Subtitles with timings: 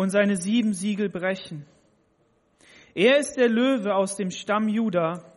[0.00, 1.66] und seine sieben Siegel brechen.
[2.94, 5.30] Er ist der Löwe aus dem Stamm Juda,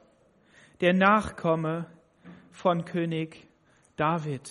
[0.79, 1.87] der Nachkomme
[2.49, 3.45] von König
[3.97, 4.49] David.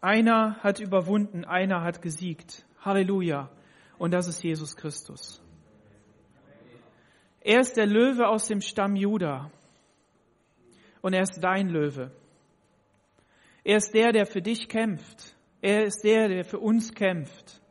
[0.00, 2.66] Einer hat überwunden, einer hat gesiegt.
[2.80, 3.48] Halleluja.
[3.96, 5.40] Und das ist Jesus Christus.
[7.42, 9.52] Er ist der Löwe aus dem Stamm Juda.
[11.00, 12.10] Und er ist dein Löwe.
[13.62, 15.36] Er ist der, der für dich kämpft.
[15.62, 17.62] Er ist der, der für uns kämpft.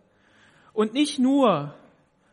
[0.73, 1.75] Und nicht nur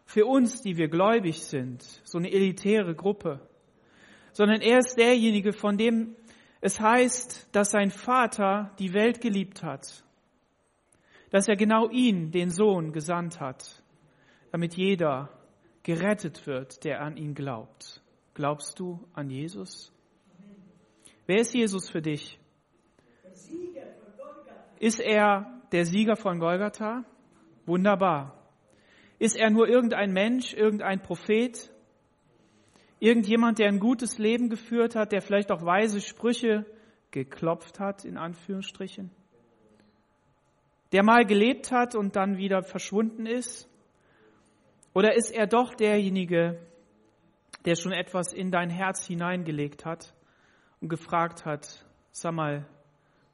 [0.06, 3.46] für uns, die wir gläubig sind, so eine elitäre Gruppe,
[4.32, 6.16] sondern er ist derjenige, von dem
[6.60, 10.02] es heißt, dass sein Vater die Welt geliebt hat,
[11.30, 13.82] dass er genau ihn, den Sohn, gesandt hat,
[14.50, 15.28] damit jeder
[15.82, 18.02] gerettet wird, der an ihn glaubt.
[18.34, 19.92] Glaubst du an Jesus?
[21.26, 22.38] Wer ist Jesus für dich?
[24.80, 27.04] Ist er der Sieger von Golgatha?
[27.66, 28.38] Wunderbar.
[29.18, 31.70] Ist er nur irgendein Mensch, irgendein Prophet?
[33.00, 36.64] Irgendjemand, der ein gutes Leben geführt hat, der vielleicht auch weise Sprüche
[37.10, 39.10] geklopft hat, in Anführungsstrichen?
[40.92, 43.68] Der mal gelebt hat und dann wieder verschwunden ist?
[44.94, 46.58] Oder ist er doch derjenige,
[47.64, 50.14] der schon etwas in dein Herz hineingelegt hat
[50.80, 52.66] und gefragt hat, sag mal,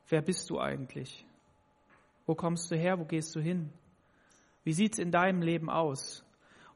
[0.08, 1.24] wer bist du eigentlich?
[2.26, 2.98] Wo kommst du her?
[2.98, 3.70] Wo gehst du hin?
[4.62, 6.24] Wie sieht's in deinem Leben aus?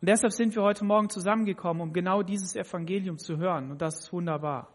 [0.01, 3.71] Und deshalb sind wir heute Morgen zusammengekommen, um genau dieses Evangelium zu hören.
[3.71, 4.69] Und das ist wunderbar.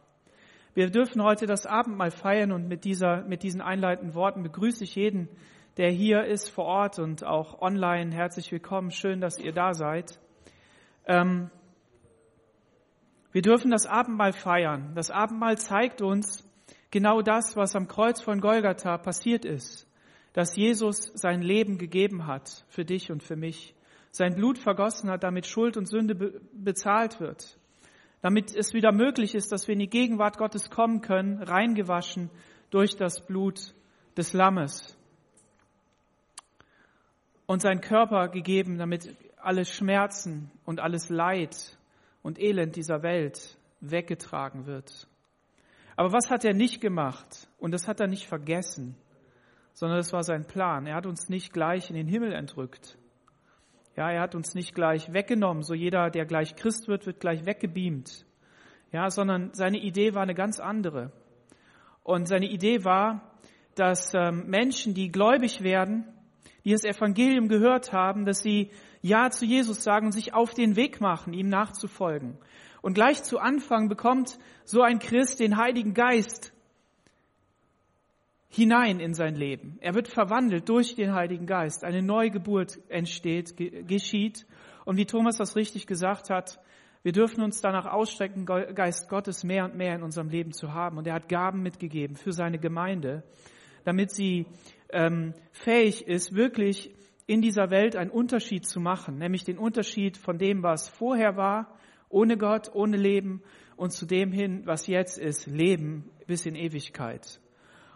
[0.73, 4.95] Wir dürfen heute das Abendmahl feiern und mit, dieser, mit diesen einleitenden Worten begrüße ich
[4.95, 5.29] jeden,
[5.77, 8.13] der hier ist vor Ort und auch online.
[8.13, 8.89] Herzlich willkommen.
[8.89, 10.19] Schön, dass ihr da seid.
[11.05, 11.51] Ähm,
[13.31, 14.93] wir dürfen das Abendmahl feiern.
[14.95, 16.43] Das Abendmahl zeigt uns
[16.89, 19.87] genau das, was am Kreuz von Golgatha passiert ist
[20.33, 23.75] dass Jesus sein Leben gegeben hat für dich und für mich,
[24.11, 27.57] sein Blut vergossen hat, damit Schuld und Sünde be bezahlt wird,
[28.21, 32.29] damit es wieder möglich ist, dass wir in die Gegenwart Gottes kommen können, reingewaschen
[32.69, 33.73] durch das Blut
[34.15, 34.95] des Lammes
[37.47, 41.77] und sein Körper gegeben, damit alle Schmerzen und alles Leid
[42.21, 45.07] und Elend dieser Welt weggetragen wird.
[45.95, 47.47] Aber was hat er nicht gemacht?
[47.59, 48.95] Und das hat er nicht vergessen
[49.73, 50.85] sondern es war sein Plan.
[50.85, 52.97] Er hat uns nicht gleich in den Himmel entrückt.
[53.95, 57.45] Ja, er hat uns nicht gleich weggenommen, so jeder, der gleich Christ wird, wird gleich
[57.45, 58.25] weggebeamt.
[58.91, 61.11] Ja, sondern seine Idee war eine ganz andere.
[62.03, 63.33] Und seine Idee war,
[63.75, 66.05] dass ähm, Menschen, die gläubig werden,
[66.63, 70.75] die das Evangelium gehört haben, dass sie Ja zu Jesus sagen und sich auf den
[70.75, 72.37] Weg machen, ihm nachzufolgen.
[72.81, 76.53] Und gleich zu Anfang bekommt so ein Christ den Heiligen Geist
[78.53, 79.77] hinein in sein Leben.
[79.81, 81.83] Er wird verwandelt durch den Heiligen Geist.
[81.83, 83.55] Eine Neugeburt entsteht,
[83.87, 84.45] geschieht.
[84.85, 86.59] Und wie Thomas das richtig gesagt hat,
[87.01, 90.97] wir dürfen uns danach ausstrecken, Geist Gottes mehr und mehr in unserem Leben zu haben.
[90.97, 93.23] Und er hat Gaben mitgegeben für seine Gemeinde,
[93.85, 94.45] damit sie
[94.89, 96.93] ähm, fähig ist, wirklich
[97.25, 101.75] in dieser Welt einen Unterschied zu machen, nämlich den Unterschied von dem, was vorher war,
[102.09, 103.41] ohne Gott, ohne Leben,
[103.75, 107.41] und zu dem hin, was jetzt ist, Leben bis in Ewigkeit.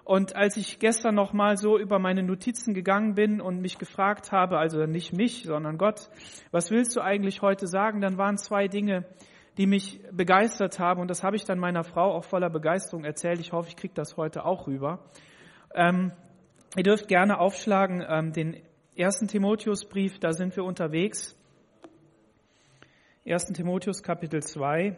[0.07, 4.31] Und als ich gestern noch mal so über meine Notizen gegangen bin und mich gefragt
[4.31, 6.09] habe, also nicht mich, sondern Gott,
[6.51, 9.03] was willst du eigentlich heute sagen, dann waren zwei Dinge,
[9.57, 11.01] die mich begeistert haben.
[11.01, 13.41] Und das habe ich dann meiner Frau auch voller Begeisterung erzählt.
[13.41, 15.03] Ich hoffe, ich kriege das heute auch rüber.
[15.75, 16.13] Ähm,
[16.77, 18.61] ihr dürft gerne aufschlagen ähm, den
[18.95, 21.37] ersten Timotheusbrief, da sind wir unterwegs.
[23.25, 23.47] 1.
[23.47, 24.95] Timotheus Kapitel 2.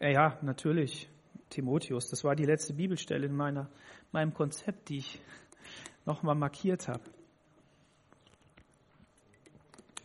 [0.00, 1.08] Ja, natürlich.
[1.50, 2.08] Timotheus.
[2.08, 3.68] Das war die letzte Bibelstelle in meiner,
[4.12, 5.20] meinem Konzept, die ich
[6.06, 7.02] nochmal markiert habe.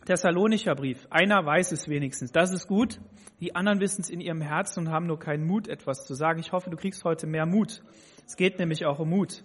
[0.04, 1.06] Thessalonischer Brief.
[1.10, 2.30] Einer weiß es wenigstens.
[2.30, 3.00] Das ist gut.
[3.40, 6.38] Die anderen wissen es in ihrem Herzen und haben nur keinen Mut, etwas zu sagen.
[6.38, 7.82] Ich hoffe, du kriegst heute mehr Mut.
[8.24, 9.42] Es geht nämlich auch um Mut.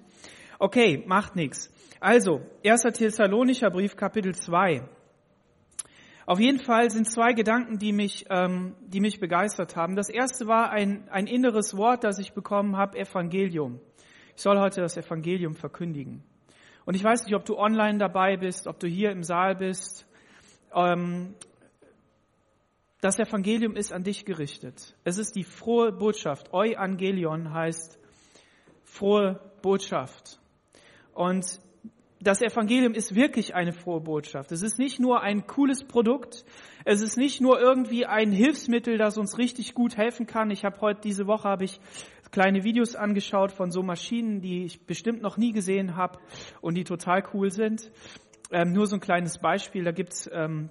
[0.60, 1.74] Okay, macht nichts.
[2.00, 2.84] Also, 1.
[2.94, 4.88] Thessalonischer Brief, Kapitel 2.
[6.26, 9.96] Auf jeden Fall sind zwei Gedanken, die mich, ähm, die mich begeistert haben.
[9.96, 13.80] Das erste war ein, ein inneres Wort, das ich bekommen habe, Evangelium.
[14.36, 16.24] Ich soll heute das Evangelium verkündigen.
[16.86, 20.08] Und ich weiß nicht, ob du online dabei bist, ob du hier im Saal bist.
[20.74, 21.36] Ähm,
[23.02, 24.96] das Evangelium ist an dich gerichtet.
[25.04, 26.54] Es ist die frohe Botschaft.
[26.54, 28.00] Euangelion heißt
[28.84, 30.40] frohe Botschaft.
[31.14, 31.61] Und
[32.22, 34.52] das Evangelium ist wirklich eine frohe Botschaft.
[34.52, 36.46] Es ist nicht nur ein cooles Produkt.
[36.86, 40.52] Es ist nicht nur irgendwie ein Hilfsmittel, das uns richtig gut helfen kann.
[40.52, 41.80] Ich habe heute diese Woche habe ich
[42.32, 46.20] kleine Videos angeschaut von so Maschinen, die ich bestimmt noch nie gesehen habe
[46.62, 47.92] und die total cool sind.
[48.52, 50.70] Ähm, nur so ein kleines Beispiel, da gibt's ähm,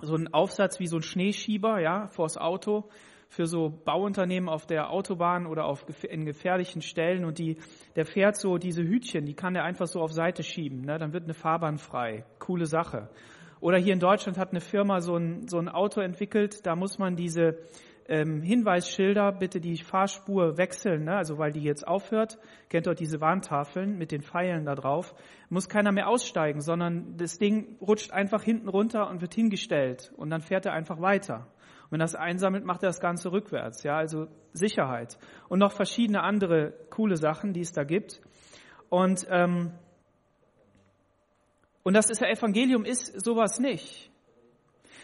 [0.00, 2.88] so einen Aufsatz wie so ein Schneeschieber ja, vors Auto
[3.28, 7.58] für so Bauunternehmen auf der Autobahn oder auf, in gefährlichen Stellen und die,
[7.96, 10.98] der fährt so diese Hütchen, die kann er einfach so auf Seite schieben, ne?
[10.98, 12.24] dann wird eine Fahrbahn frei.
[12.38, 13.08] Coole Sache.
[13.60, 16.98] Oder hier in Deutschland hat eine Firma so ein, so ein Auto entwickelt, da muss
[16.98, 17.58] man diese
[18.08, 21.16] ähm, Hinweisschilder, bitte die Fahrspur wechseln, ne?
[21.16, 22.38] also weil die jetzt aufhört,
[22.68, 25.14] kennt dort diese Warntafeln mit den Pfeilen da drauf,
[25.48, 30.30] muss keiner mehr aussteigen, sondern das Ding rutscht einfach hinten runter und wird hingestellt und
[30.30, 31.48] dann fährt er einfach weiter.
[31.86, 33.84] Und wenn das einsammelt, macht er das Ganze rückwärts.
[33.84, 35.18] Ja, also Sicherheit.
[35.48, 38.20] Und noch verschiedene andere coole Sachen, die es da gibt.
[38.88, 39.72] Und, ähm,
[41.84, 44.10] und das ist, Evangelium ist sowas nicht.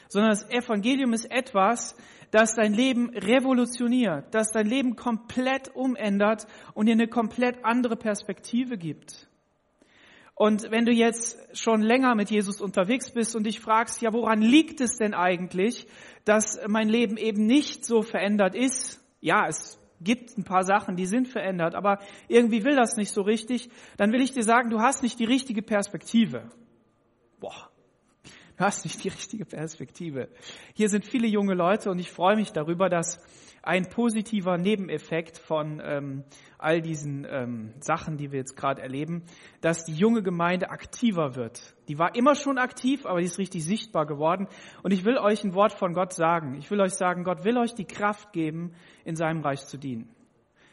[0.08, 1.96] Sondern das Evangelium ist etwas,
[2.32, 8.76] das dein Leben revolutioniert, das dein Leben komplett umändert und dir eine komplett andere Perspektive
[8.76, 9.28] gibt.
[10.34, 14.40] Und wenn du jetzt schon länger mit Jesus unterwegs bist und dich fragst, ja, woran
[14.40, 15.86] liegt es denn eigentlich,
[16.24, 19.04] dass mein Leben eben nicht so verändert ist?
[19.20, 23.22] Ja, es gibt ein paar Sachen, die sind verändert, aber irgendwie will das nicht so
[23.22, 23.70] richtig.
[23.96, 26.50] Dann will ich dir sagen, du hast nicht die richtige Perspektive.
[27.38, 27.71] Boah,
[28.56, 30.28] du hast nicht die richtige Perspektive.
[30.74, 33.20] Hier sind viele junge Leute und ich freue mich darüber, dass
[33.62, 36.24] ein positiver Nebeneffekt von ähm,
[36.58, 39.22] all diesen ähm, Sachen, die wir jetzt gerade erleben,
[39.60, 41.74] dass die junge Gemeinde aktiver wird.
[41.88, 44.48] Die war immer schon aktiv, aber die ist richtig sichtbar geworden.
[44.82, 46.56] Und ich will euch ein Wort von Gott sagen.
[46.56, 50.08] Ich will euch sagen, Gott will euch die Kraft geben, in seinem Reich zu dienen.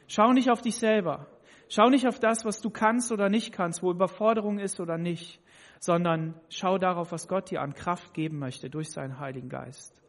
[0.07, 1.27] Schau nicht auf dich selber.
[1.67, 5.39] Schau nicht auf das, was du kannst oder nicht kannst, wo Überforderung ist oder nicht,
[5.79, 9.99] sondern schau darauf, was Gott dir an Kraft geben möchte durch seinen Heiligen Geist.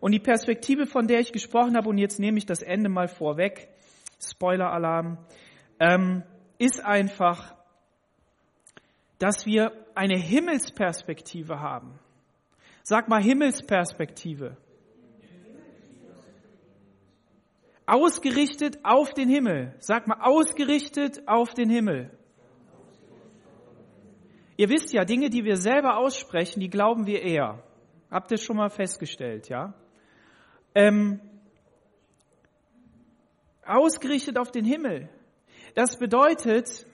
[0.00, 3.08] Und die Perspektive, von der ich gesprochen habe, und jetzt nehme ich das Ende mal
[3.08, 3.68] vorweg,
[4.20, 5.18] Spoiler-Alarm,
[5.80, 6.22] ähm,
[6.58, 7.54] ist einfach,
[9.18, 11.98] dass wir eine Himmelsperspektive haben.
[12.84, 14.56] Sag mal Himmelsperspektive.
[17.86, 19.74] Ausgerichtet auf den Himmel.
[19.78, 22.17] Sag mal ausgerichtet auf den Himmel.
[24.58, 27.62] Ihr wisst ja, Dinge, die wir selber aussprechen, die glauben wir eher.
[28.10, 29.72] Habt ihr schon mal festgestellt, ja?
[30.74, 31.20] ähm,
[33.64, 35.08] ausgerichtet auf den Himmel.
[35.74, 36.86] Das bedeutet,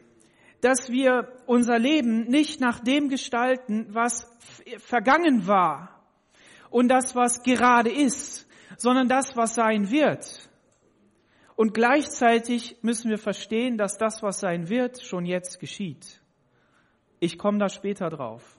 [0.61, 4.26] dass wir unser Leben nicht nach dem gestalten, was
[4.78, 6.02] vergangen war
[6.70, 10.49] und das, was gerade ist, sondern das, was sein wird.
[11.56, 16.20] Und gleichzeitig müssen wir verstehen, dass das, was sein wird, schon jetzt geschieht.
[17.25, 18.59] Ich komme da später drauf.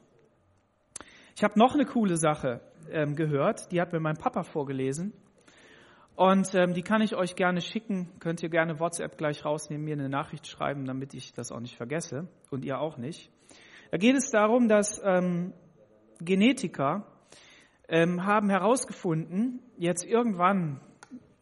[1.35, 5.13] Ich habe noch eine coole Sache ähm, gehört, die hat mir mein Papa vorgelesen.
[6.15, 8.09] Und ähm, die kann ich euch gerne schicken.
[8.19, 11.77] Könnt ihr gerne WhatsApp gleich rausnehmen, mir eine Nachricht schreiben, damit ich das auch nicht
[11.77, 13.29] vergesse und ihr auch nicht.
[13.91, 15.53] Da geht es darum, dass ähm,
[16.19, 17.05] Genetiker
[17.87, 20.81] ähm, haben herausgefunden, jetzt irgendwann,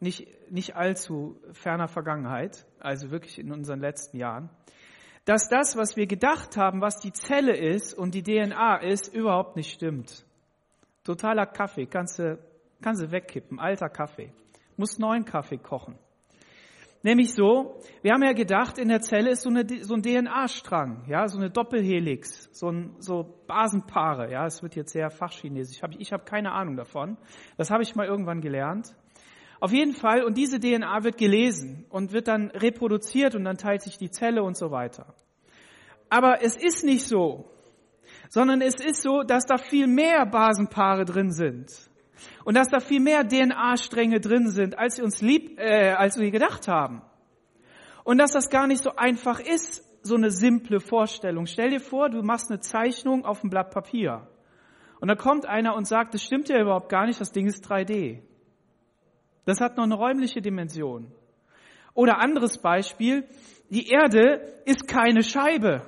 [0.02, 4.50] nicht, nicht allzu ferner Vergangenheit, also wirklich in unseren letzten Jahren,
[5.25, 9.56] dass das, was wir gedacht haben, was die Zelle ist und die DNA ist, überhaupt
[9.56, 10.25] nicht stimmt.
[11.04, 12.38] Totaler Kaffee, kannst du,
[12.81, 14.31] kannst du wegkippen, alter Kaffee.
[14.78, 15.98] Muss neuen Kaffee kochen.
[17.06, 21.04] Nämlich so, wir haben ja gedacht, in der Zelle ist so, eine, so ein DNA-Strang,
[21.10, 25.84] ja, so eine Doppelhelix, so, ein, so Basenpaare, ja, es wird jetzt sehr fachchinesisch, ich
[25.84, 27.18] habe ich hab keine Ahnung davon.
[27.58, 28.96] Das habe ich mal irgendwann gelernt.
[29.63, 33.82] Auf jeden Fall, und diese DNA wird gelesen und wird dann reproduziert und dann teilt
[33.82, 35.15] sich die Zelle und so weiter.
[36.10, 37.50] Aber es ist nicht so,
[38.27, 41.72] sondern es ist so, dass da viel mehr Basenpaare drin sind.
[42.43, 46.29] Und dass da viel mehr DNA-Stränge drin sind, als wir uns lieb, äh, als wir
[46.29, 47.01] gedacht haben.
[48.03, 51.46] Und dass das gar nicht so einfach ist, so eine simple Vorstellung.
[51.46, 54.27] Stell dir vor, du machst eine Zeichnung auf ein Blatt Papier.
[55.00, 57.65] Und da kommt einer und sagt, das stimmt ja überhaupt gar nicht, das Ding ist
[57.65, 58.24] 3D.
[59.45, 61.12] Das hat noch eine räumliche Dimension.
[61.93, 63.27] Oder anderes Beispiel,
[63.69, 65.81] die Erde ist keine Scheibe.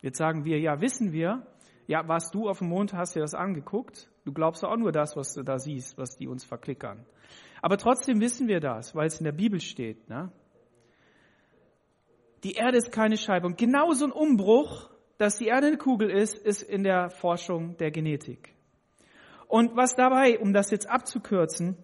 [0.00, 1.46] Jetzt sagen wir, ja, wissen wir.
[1.86, 4.10] Ja, warst du auf dem Mond, hast dir das angeguckt?
[4.24, 7.04] Du glaubst auch nur das, was du da siehst, was die uns verklickern.
[7.60, 10.08] Aber trotzdem wissen wir das, weil es in der Bibel steht.
[10.08, 10.30] Ne?
[12.42, 13.46] Die Erde ist keine Scheibe.
[13.46, 17.90] Und genauso ein Umbruch, dass die Erde eine Kugel ist, ist in der Forschung der
[17.90, 18.54] Genetik.
[19.48, 21.76] Und was dabei, um das jetzt abzukürzen,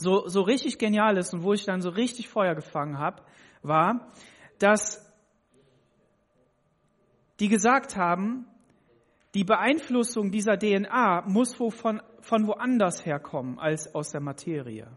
[0.00, 3.22] so, so richtig genial ist und wo ich dann so richtig Feuer gefangen habe,
[3.62, 4.10] war,
[4.58, 5.06] dass
[7.38, 8.46] die gesagt haben,
[9.34, 14.88] die Beeinflussung dieser DNA muss wo von, von woanders herkommen als aus der Materie.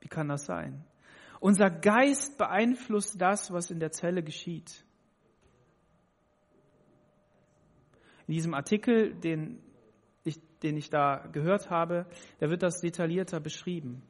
[0.00, 0.84] Wie kann das sein?
[1.40, 4.84] Unser Geist beeinflusst das, was in der Zelle geschieht.
[8.26, 9.60] In diesem Artikel, den
[10.62, 12.06] den ich da gehört habe,
[12.38, 14.02] da wird das detaillierter beschrieben.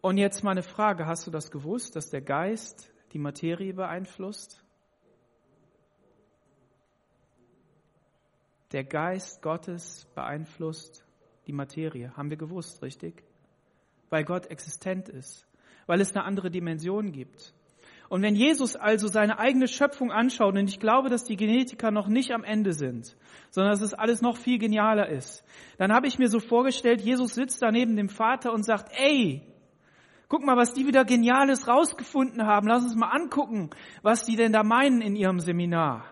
[0.00, 4.62] Und jetzt meine Frage, hast du das gewusst, dass der Geist die Materie beeinflusst?
[8.72, 11.06] Der Geist Gottes beeinflusst
[11.46, 12.14] die Materie.
[12.16, 13.22] Haben wir gewusst, richtig?
[14.10, 15.46] Weil Gott existent ist,
[15.86, 17.54] weil es eine andere Dimension gibt.
[18.08, 22.06] Und wenn Jesus also seine eigene Schöpfung anschaut, und ich glaube, dass die Genetiker noch
[22.06, 23.16] nicht am Ende sind,
[23.50, 25.44] sondern dass es alles noch viel genialer ist,
[25.78, 29.42] dann habe ich mir so vorgestellt, Jesus sitzt da neben dem Vater und sagt, ey,
[30.28, 33.70] guck mal, was die wieder Geniales rausgefunden haben, lass uns mal angucken,
[34.02, 36.04] was die denn da meinen in ihrem Seminar.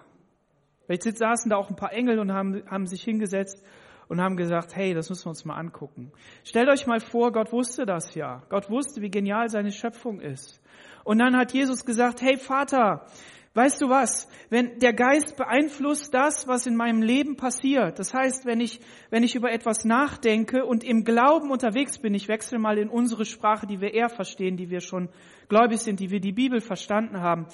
[0.87, 3.63] Vielleicht saßen da auch ein paar Engel und haben, haben sich hingesetzt
[4.09, 6.13] und haben gesagt, hey, das müssen wir uns mal angucken.
[6.45, 8.43] Stellt euch mal vor, Gott wusste das ja.
[8.49, 10.61] Gott wusste, wie genial seine Schöpfung ist.
[11.05, 13.07] Und dann hat Jesus gesagt, hey Vater,
[13.55, 14.29] weißt du was?
[14.51, 17.99] Wenn der Geist beeinflusst das, was in meinem Leben passiert.
[17.99, 18.81] Das heißt, wenn ich,
[19.11, 23.25] wenn ich über etwas nachdenke und im Glauben unterwegs bin, ich wechsle mal in unsere
[23.25, 25.09] Sprache, die wir eher verstehen, die wir schon
[25.49, 27.47] gläubig sind, die wir die Bibel verstanden haben.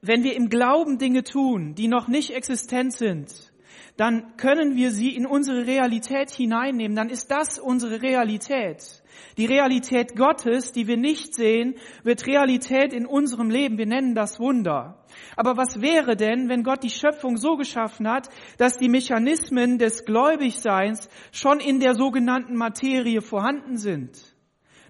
[0.00, 3.52] Wenn wir im Glauben Dinge tun, die noch nicht existent sind,
[3.96, 6.96] dann können wir sie in unsere Realität hineinnehmen.
[6.96, 9.01] Dann ist das unsere Realität.
[9.36, 13.78] Die Realität Gottes, die wir nicht sehen, wird Realität in unserem Leben.
[13.78, 15.04] Wir nennen das Wunder.
[15.36, 18.28] Aber was wäre denn, wenn Gott die Schöpfung so geschaffen hat,
[18.58, 24.18] dass die Mechanismen des Gläubigseins schon in der sogenannten Materie vorhanden sind?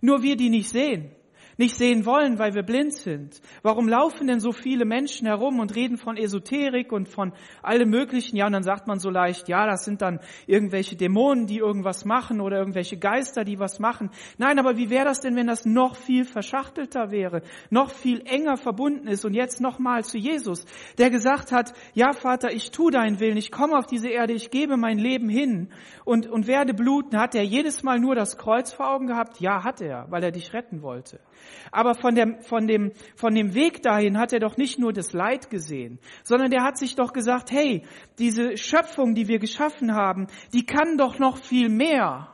[0.00, 1.12] Nur wir die nicht sehen
[1.56, 3.40] nicht sehen wollen, weil wir blind sind?
[3.62, 7.32] Warum laufen denn so viele Menschen herum und reden von Esoterik und von
[7.62, 8.37] allem Möglichen?
[8.37, 12.04] Ja, und dann sagt man so leicht, ja, das sind dann irgendwelche Dämonen, die irgendwas
[12.04, 14.11] machen oder irgendwelche Geister, die was machen.
[14.38, 18.56] Nein, aber wie wäre das denn, wenn das noch viel verschachtelter wäre, noch viel enger
[18.56, 19.25] verbunden ist?
[19.25, 20.64] Und jetzt nochmal zu Jesus,
[20.99, 24.50] der gesagt hat, ja, Vater, ich tu deinen Willen, ich komme auf diese Erde, ich
[24.50, 25.68] gebe mein Leben hin
[26.04, 27.18] und, und werde bluten.
[27.18, 29.40] Hat er jedes Mal nur das Kreuz vor Augen gehabt?
[29.40, 31.21] Ja, hat er, weil er dich retten wollte.
[31.70, 35.12] Aber von dem, von, dem, von dem Weg dahin hat er doch nicht nur das
[35.12, 37.84] Leid gesehen, sondern der hat sich doch gesagt, hey,
[38.18, 42.28] diese Schöpfung, die wir geschaffen haben, die kann doch noch viel mehr.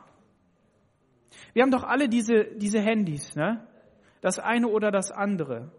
[1.53, 3.65] Wir haben doch alle diese, diese Handys, ne?
[4.21, 5.71] Das eine oder das andere.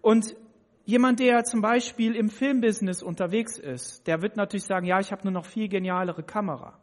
[0.00, 0.36] Und
[0.84, 5.24] jemand, der zum Beispiel im Filmbusiness unterwegs ist, der wird natürlich sagen, ja, ich habe
[5.24, 6.78] nur noch viel genialere Kamera.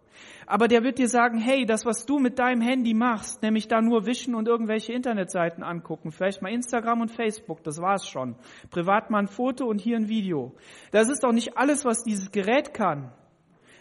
[0.46, 3.82] Aber der wird dir sagen, hey, das, was du mit deinem Handy machst, nämlich da
[3.82, 8.36] nur wischen und irgendwelche Internetseiten angucken, vielleicht mal Instagram und Facebook, das war's schon.
[8.70, 10.53] Privat mal ein Foto und hier ein Video.
[10.91, 13.12] Das ist doch nicht alles, was dieses Gerät kann.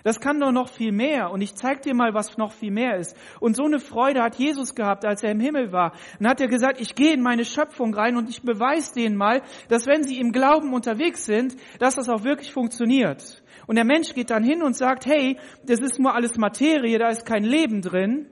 [0.02, 1.30] Das kann doch noch viel mehr.
[1.30, 3.16] Und ich zeig dir mal, was noch viel mehr ist.
[3.40, 5.92] Und so eine Freude hat Jesus gehabt, als er im Himmel war.
[6.18, 9.42] Und hat er gesagt, ich gehe in meine Schöpfung rein und ich beweise denen mal,
[9.68, 13.42] dass wenn sie im Glauben unterwegs sind, dass das auch wirklich funktioniert.
[13.66, 17.08] Und der Mensch geht dann hin und sagt, hey, das ist nur alles Materie, da
[17.08, 18.26] ist kein Leben drin.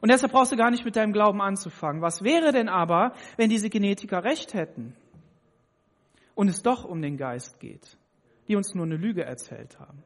[0.00, 2.02] Und deshalb brauchst du gar nicht mit deinem Glauben anzufangen.
[2.02, 4.96] Was wäre denn aber, wenn diese Genetiker recht hätten
[6.34, 7.96] und es doch um den Geist geht,
[8.48, 10.02] die uns nur eine Lüge erzählt haben?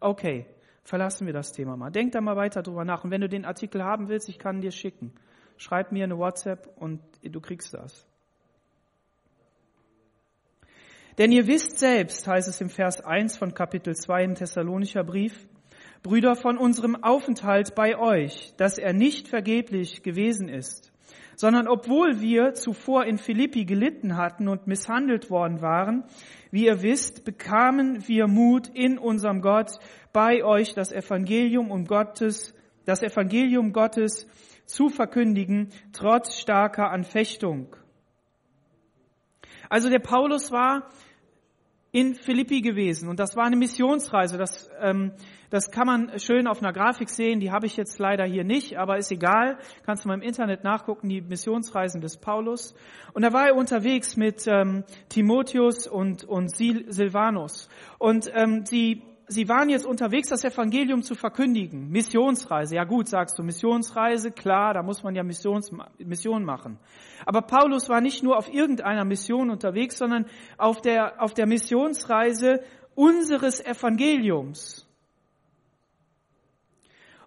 [0.00, 0.46] Okay,
[0.84, 1.90] verlassen wir das Thema mal.
[1.90, 3.04] Denk da mal weiter drüber nach.
[3.04, 5.12] Und wenn du den Artikel haben willst, ich kann dir schicken.
[5.56, 8.06] Schreib mir eine WhatsApp und du kriegst das.
[11.18, 15.48] Denn ihr wisst selbst, heißt es im Vers 1 von Kapitel 2 im Thessalonischer Brief,
[16.02, 20.92] Brüder, von unserem Aufenthalt bei euch, dass er nicht vergeblich gewesen ist,
[21.36, 26.04] sondern obwohl wir zuvor in Philippi gelitten hatten und misshandelt worden waren,
[26.50, 29.78] wie ihr wisst, bekamen wir Mut in unserem Gott,
[30.12, 32.54] bei euch das Evangelium um Gottes,
[32.86, 34.26] das Evangelium Gottes
[34.64, 37.76] zu verkündigen, trotz starker Anfechtung.
[39.68, 40.88] Also der Paulus war
[41.96, 44.36] in Philippi gewesen und das war eine Missionsreise.
[44.36, 45.12] Das, ähm,
[45.48, 48.76] das kann man schön auf einer Grafik sehen, die habe ich jetzt leider hier nicht,
[48.76, 49.56] aber ist egal.
[49.86, 52.74] Kannst du mal im Internet nachgucken, die Missionsreisen des Paulus.
[53.14, 57.70] Und da war er unterwegs mit ähm, Timotheus und, und Sil Silvanus.
[57.98, 61.90] Und ähm, sie Sie waren jetzt unterwegs, das Evangelium zu verkündigen.
[61.90, 62.76] Missionsreise.
[62.76, 66.78] Ja gut, sagst du, Missionsreise, klar, da muss man ja Missions, Mission machen.
[67.24, 70.26] Aber Paulus war nicht nur auf irgendeiner Mission unterwegs, sondern
[70.58, 72.62] auf der, auf der Missionsreise
[72.94, 74.86] unseres Evangeliums.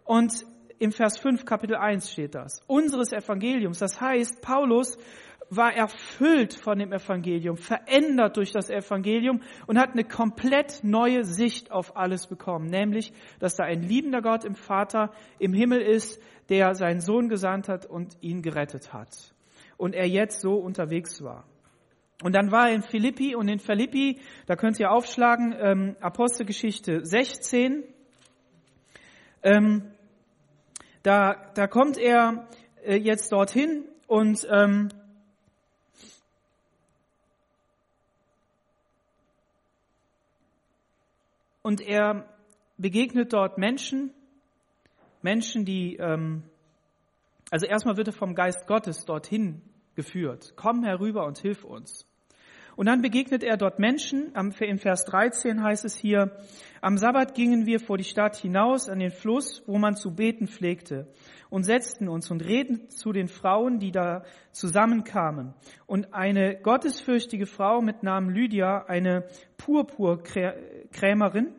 [0.06, 0.46] Und
[0.80, 2.62] im Vers 5 Kapitel 1 steht das.
[2.66, 3.80] Unseres Evangeliums.
[3.80, 4.98] Das heißt, Paulus
[5.50, 11.72] war erfüllt von dem Evangelium, verändert durch das Evangelium und hat eine komplett neue Sicht
[11.72, 16.76] auf alles bekommen, nämlich, dass da ein liebender Gott im Vater im Himmel ist, der
[16.76, 19.34] seinen Sohn gesandt hat und ihn gerettet hat.
[19.78, 21.46] Und er jetzt so unterwegs war.
[22.22, 27.06] Und dann war er in Philippi und in Philippi, da könnt ihr aufschlagen, ähm, Apostelgeschichte
[27.06, 27.84] 16,
[29.42, 29.92] ähm,
[31.02, 32.50] da, da kommt er
[32.84, 34.90] äh, jetzt dorthin und ähm,
[41.70, 42.26] und er
[42.80, 44.12] begegnet dort Menschen,
[45.22, 46.42] Menschen, die, ähm,
[47.52, 49.62] also erstmal wird er vom Geist Gottes dorthin
[49.94, 50.54] geführt.
[50.56, 52.08] Komm herüber und hilf uns.
[52.76, 54.34] Und dann begegnet er dort Menschen.
[54.34, 56.36] In Vers 13 heißt es hier,
[56.82, 60.48] am Sabbat gingen wir vor die Stadt hinaus an den Fluss, wo man zu beten
[60.48, 61.08] pflegte,
[61.52, 64.24] und setzten uns und redeten zu den Frauen, die da
[64.54, 65.54] zusammenkamen.
[65.86, 71.54] Und eine gottesfürchtige Frau mit Namen Lydia, eine Purpurkrämerin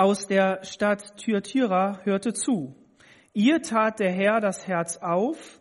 [0.00, 2.74] aus der Stadt Thyatira, hörte zu.
[3.34, 5.60] Ihr tat der Herr das Herz auf,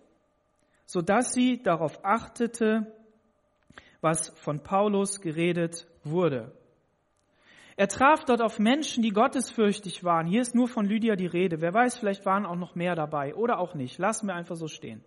[0.85, 2.87] so dass sie darauf achtete,
[3.99, 6.53] was von Paulus geredet wurde.
[7.75, 10.25] Er traf dort auf Menschen, die gottesfürchtig waren.
[10.25, 11.59] Hier ist nur von Lydia die Rede.
[11.59, 13.97] Wer weiß, vielleicht waren auch noch mehr dabei oder auch nicht.
[13.97, 15.03] Lassen wir einfach so stehen.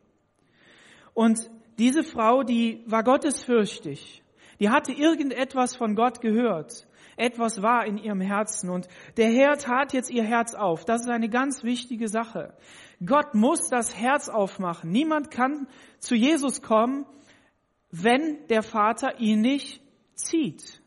[1.14, 1.38] Und
[1.78, 4.22] diese Frau, die war gottesfürchtig.
[4.60, 6.86] Die hatte irgendetwas von Gott gehört.
[7.16, 10.84] Etwas war in ihrem Herzen und der Herr tat jetzt ihr Herz auf.
[10.84, 12.54] Das ist eine ganz wichtige Sache.
[13.04, 14.90] Gott muss das Herz aufmachen.
[14.90, 17.06] Niemand kann zu Jesus kommen,
[17.90, 19.82] wenn der Vater ihn nicht
[20.14, 20.82] zieht.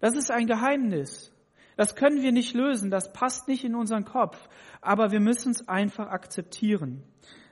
[0.00, 1.32] Das ist ein Geheimnis.
[1.76, 4.48] Das können wir nicht lösen, das passt nicht in unseren Kopf,
[4.80, 7.02] aber wir müssen es einfach akzeptieren.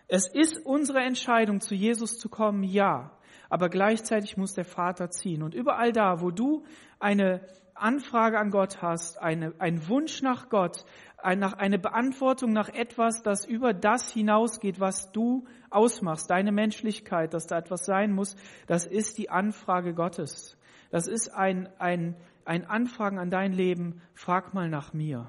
[0.08, 3.18] Es ist unsere Entscheidung, zu Jesus zu kommen, ja,
[3.50, 5.42] aber gleichzeitig muss der Vater ziehen.
[5.42, 6.64] Und überall da, wo du
[7.04, 7.42] eine
[7.74, 10.86] Anfrage an Gott hast, eine, ein Wunsch nach Gott,
[11.18, 17.34] ein, nach eine Beantwortung nach etwas, das über das hinausgeht, was du ausmachst, deine Menschlichkeit,
[17.34, 20.56] dass da etwas sein muss, das ist die Anfrage Gottes.
[20.90, 25.28] Das ist ein, ein, ein Anfragen an dein Leben, frag mal nach mir.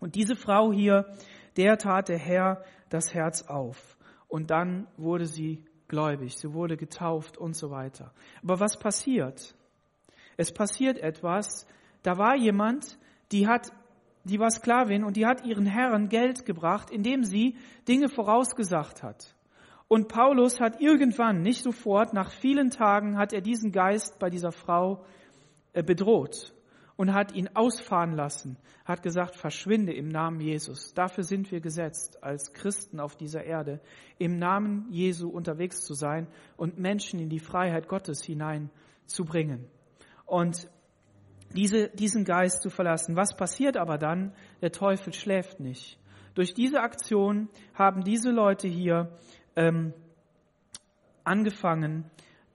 [0.00, 1.14] Und diese Frau hier,
[1.56, 3.96] der tat der Herr das Herz auf.
[4.26, 8.12] Und dann wurde sie gläubig, sie wurde getauft und so weiter.
[8.42, 9.54] Aber was passiert?
[10.36, 11.66] Es passiert etwas,
[12.02, 12.98] da war jemand,
[13.32, 13.72] die hat
[14.24, 17.56] die war Sklavin und die hat ihren Herren Geld gebracht, indem sie
[17.88, 19.34] Dinge vorausgesagt hat.
[19.88, 24.52] Und Paulus hat irgendwann, nicht sofort, nach vielen Tagen hat er diesen Geist bei dieser
[24.52, 25.04] Frau
[25.72, 26.54] äh, bedroht
[26.96, 30.92] und hat ihn ausfahren lassen, hat gesagt, verschwinde im Namen Jesus.
[30.92, 33.80] Dafür sind wir gesetzt, als Christen auf dieser Erde,
[34.18, 39.66] im Namen Jesu unterwegs zu sein und Menschen in die Freiheit Gottes hineinzubringen.
[40.30, 40.70] Und
[41.56, 43.16] diese, diesen Geist zu verlassen.
[43.16, 44.32] Was passiert aber dann?
[44.62, 45.98] Der Teufel schläft nicht.
[46.34, 49.18] Durch diese Aktion haben diese Leute hier
[49.56, 49.92] ähm,
[51.24, 52.08] angefangen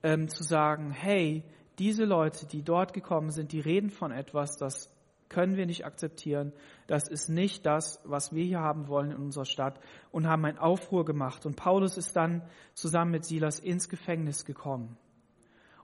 [0.04, 1.44] ähm, zu sagen, hey,
[1.78, 4.90] diese Leute, die dort gekommen sind, die reden von etwas, das
[5.28, 6.54] können wir nicht akzeptieren.
[6.88, 10.60] Das ist nicht das, was wir hier haben wollen in unserer Stadt und haben einen
[10.60, 11.46] Aufruhr gemacht.
[11.46, 14.98] Und Paulus ist dann zusammen mit Silas ins Gefängnis gekommen.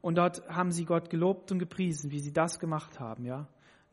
[0.01, 3.47] Und dort haben sie Gott gelobt und gepriesen, wie sie das gemacht haben, ja.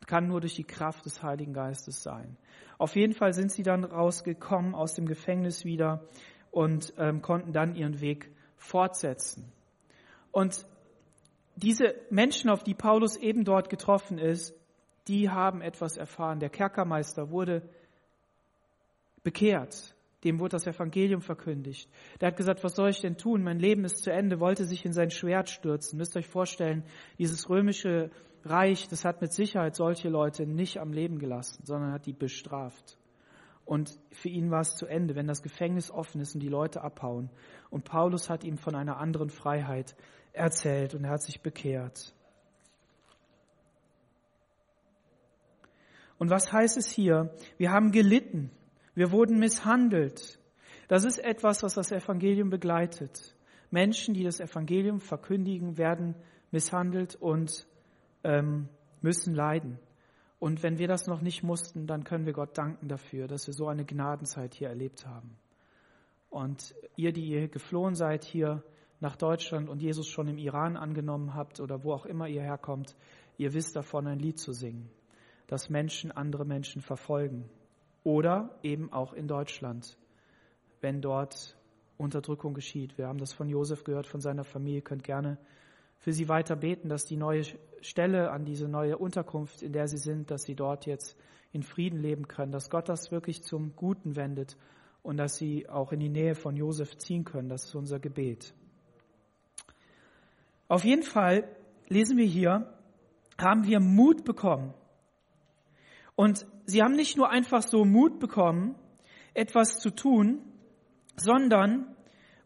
[0.06, 2.38] Kann nur durch die Kraft des Heiligen Geistes sein.
[2.78, 6.02] Auf jeden Fall sind sie dann rausgekommen aus dem Gefängnis wieder
[6.50, 9.52] und ähm, konnten dann ihren Weg fortsetzen.
[10.32, 10.64] Und
[11.56, 14.54] diese Menschen, auf die Paulus eben dort getroffen ist,
[15.08, 16.38] die haben etwas erfahren.
[16.38, 17.68] Der Kerkermeister wurde
[19.22, 21.88] bekehrt dem wurde das Evangelium verkündigt.
[22.20, 23.42] Der hat gesagt, was soll ich denn tun?
[23.42, 25.96] Mein Leben ist zu Ende, wollte sich in sein Schwert stürzen.
[25.96, 26.84] Müsst ihr euch vorstellen,
[27.18, 28.10] dieses römische
[28.44, 32.98] Reich, das hat mit Sicherheit solche Leute nicht am Leben gelassen, sondern hat die bestraft.
[33.64, 36.80] Und für ihn war es zu Ende, wenn das Gefängnis offen ist und die Leute
[36.82, 37.30] abhauen.
[37.68, 39.94] Und Paulus hat ihm von einer anderen Freiheit
[40.32, 42.14] erzählt und er hat sich bekehrt.
[46.18, 47.34] Und was heißt es hier?
[47.58, 48.50] Wir haben gelitten.
[48.98, 50.40] Wir wurden misshandelt.
[50.88, 53.32] Das ist etwas, was das Evangelium begleitet.
[53.70, 56.16] Menschen, die das Evangelium verkündigen, werden
[56.50, 57.68] misshandelt und
[58.24, 58.68] ähm,
[59.00, 59.78] müssen leiden.
[60.40, 63.54] Und wenn wir das noch nicht mussten, dann können wir Gott danken dafür, dass wir
[63.54, 65.38] so eine Gnadenzeit hier erlebt haben.
[66.28, 68.64] Und ihr, die ihr geflohen seid hier
[68.98, 72.96] nach Deutschland und Jesus schon im Iran angenommen habt oder wo auch immer ihr herkommt,
[73.36, 74.90] ihr wisst davon, ein Lied zu singen,
[75.46, 77.48] dass Menschen andere Menschen verfolgen
[78.04, 79.96] oder eben auch in Deutschland,
[80.80, 81.56] wenn dort
[81.96, 82.96] Unterdrückung geschieht.
[82.96, 84.82] Wir haben das von Josef gehört, von seiner Familie.
[84.82, 85.38] Könnt gerne
[85.98, 87.42] für sie weiter beten, dass die neue
[87.80, 91.16] Stelle, an diese neue Unterkunft, in der sie sind, dass sie dort jetzt
[91.52, 94.56] in Frieden leben können, dass Gott das wirklich zum Guten wendet
[95.02, 97.48] und dass sie auch in die Nähe von Josef ziehen können.
[97.48, 98.54] Das ist unser Gebet.
[100.68, 101.48] Auf jeden Fall
[101.88, 102.72] lesen wir hier,
[103.38, 104.74] haben wir Mut bekommen.
[106.18, 108.74] Und sie haben nicht nur einfach so Mut bekommen,
[109.34, 110.42] etwas zu tun,
[111.14, 111.94] sondern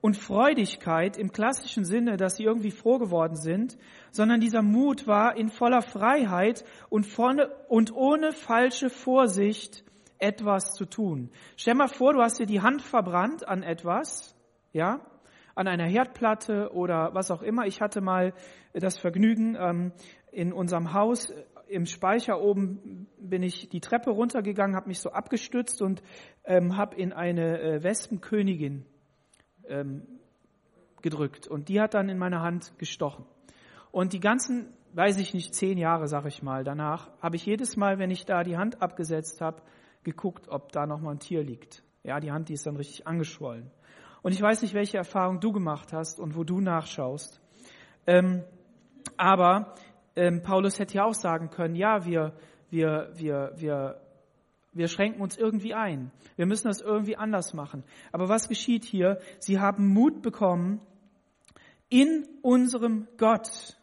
[0.02, 3.78] und Freudigkeit im klassischen Sinne, dass sie irgendwie froh geworden sind,
[4.10, 9.84] sondern dieser Mut war in voller Freiheit und, vorne, und ohne falsche Vorsicht
[10.18, 11.30] etwas zu tun.
[11.56, 14.36] Stell mal vor, du hast dir die Hand verbrannt an etwas,
[14.74, 15.00] ja,
[15.54, 17.64] an einer Herdplatte oder was auch immer.
[17.64, 18.34] Ich hatte mal
[18.74, 19.92] das Vergnügen, ähm,
[20.30, 21.32] in unserem Haus
[21.72, 26.02] im Speicher oben bin ich die Treppe runtergegangen, habe mich so abgestützt und
[26.44, 28.84] ähm, habe in eine äh, Wespenkönigin
[29.66, 30.06] ähm,
[31.00, 33.24] gedrückt und die hat dann in meine Hand gestochen.
[33.90, 37.76] Und die ganzen, weiß ich nicht, zehn Jahre, sag ich mal, danach habe ich jedes
[37.76, 39.62] Mal, wenn ich da die Hand abgesetzt habe,
[40.04, 41.82] geguckt, ob da noch mal ein Tier liegt.
[42.02, 43.70] Ja, die Hand, die ist dann richtig angeschwollen.
[44.22, 47.40] Und ich weiß nicht, welche Erfahrung du gemacht hast und wo du nachschaust.
[48.06, 48.44] Ähm,
[49.16, 49.74] aber
[50.16, 52.34] ähm, Paulus hätte ja auch sagen können, ja, wir,
[52.70, 54.02] wir, wir, wir
[54.72, 56.10] wir schränken uns irgendwie ein.
[56.36, 57.84] Wir müssen das irgendwie anders machen.
[58.10, 59.18] Aber was geschieht hier?
[59.38, 60.80] Sie haben Mut bekommen,
[61.90, 63.76] in unserem Gott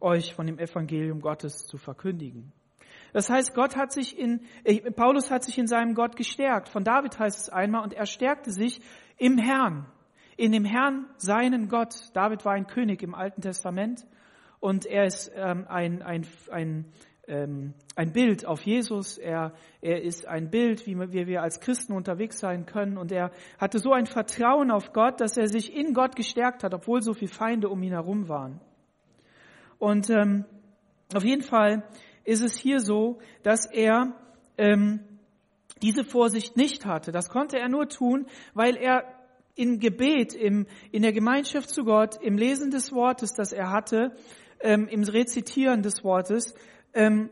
[0.00, 2.52] euch von dem Evangelium Gottes zu verkündigen.
[3.14, 6.68] Das heißt, Gott hat sich in, äh, Paulus hat sich in seinem Gott gestärkt.
[6.68, 8.82] Von David heißt es einmal, und er stärkte sich
[9.16, 9.86] im Herrn,
[10.36, 11.94] in dem Herrn seinen Gott.
[12.12, 14.06] David war ein König im Alten Testament
[14.60, 16.92] und er ist ähm, ein, ein, ein
[17.28, 19.18] ähm, ein Bild auf Jesus.
[19.18, 22.96] Er, er ist ein Bild, wie wir, wie wir als Christen unterwegs sein können.
[22.96, 26.72] Und er hatte so ein Vertrauen auf Gott, dass er sich in Gott gestärkt hat,
[26.72, 28.60] obwohl so viele Feinde um ihn herum waren.
[29.78, 30.46] Und ähm,
[31.14, 31.84] auf jeden Fall
[32.24, 34.14] ist es hier so, dass er
[34.56, 35.00] ähm,
[35.82, 37.12] diese Vorsicht nicht hatte.
[37.12, 39.04] Das konnte er nur tun, weil er
[39.54, 44.12] im Gebet, im, in der Gemeinschaft zu Gott, im Lesen des Wortes, das er hatte,
[44.60, 46.54] ähm, im Rezitieren des Wortes,
[46.94, 47.30] ähm,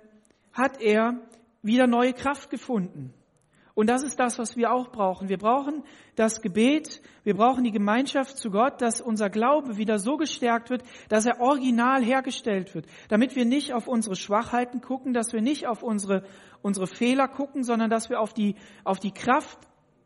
[0.53, 1.21] hat er
[1.62, 3.12] wieder neue Kraft gefunden.
[3.77, 5.29] Und das ist das, was wir auch brauchen.
[5.29, 5.83] Wir brauchen
[6.15, 10.83] das Gebet, wir brauchen die Gemeinschaft zu Gott, dass unser Glaube wieder so gestärkt wird,
[11.11, 12.87] dass er original hergestellt wird.
[13.09, 16.23] Damit wir nicht auf unsere Schwachheiten gucken, dass wir nicht auf unsere,
[16.62, 19.59] unsere Fehler gucken, sondern dass wir auf die, auf die Kraft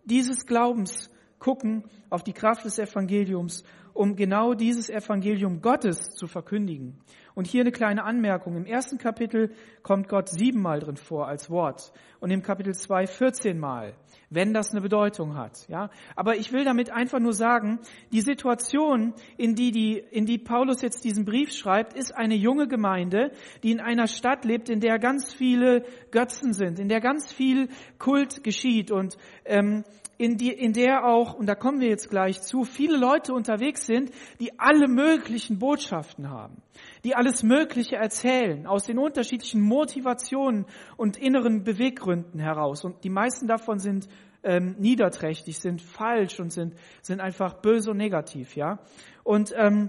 [0.05, 1.09] dieses Glaubens
[1.41, 7.01] gucken, auf die Kraft des Evangeliums, um genau dieses Evangelium Gottes zu verkündigen.
[7.35, 8.57] Und hier eine kleine Anmerkung.
[8.57, 13.59] Im ersten Kapitel kommt Gott siebenmal drin vor als Wort und im Kapitel zwei 14
[13.59, 13.95] Mal,
[14.29, 15.67] wenn das eine Bedeutung hat.
[15.69, 17.79] Ja, aber ich will damit einfach nur sagen,
[18.13, 22.69] die Situation, in die, die, in die Paulus jetzt diesen Brief schreibt, ist eine junge
[22.69, 27.33] Gemeinde, die in einer Stadt lebt, in der ganz viele Götzen sind, in der ganz
[27.33, 29.85] viel Kult geschieht und ähm,
[30.21, 33.87] in, die, in der auch, und da kommen wir jetzt gleich zu, viele Leute unterwegs
[33.87, 36.61] sind, die alle möglichen Botschaften haben,
[37.05, 40.67] die alles Mögliche erzählen, aus den unterschiedlichen Motivationen
[40.99, 42.85] und inneren Beweggründen heraus.
[42.85, 44.09] Und die meisten davon sind
[44.43, 48.79] ähm, niederträchtig, sind falsch und sind, sind einfach böse und negativ, ja.
[49.25, 49.89] Und, ähm,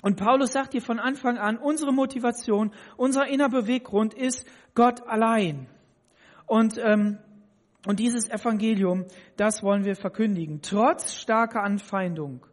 [0.00, 5.66] und Paulus sagt hier von Anfang an, unsere Motivation, unser innerer Beweggrund ist Gott allein.
[6.46, 7.18] Und ähm,
[7.86, 12.44] und dieses Evangelium, das wollen wir verkündigen, trotz starker Anfeindung,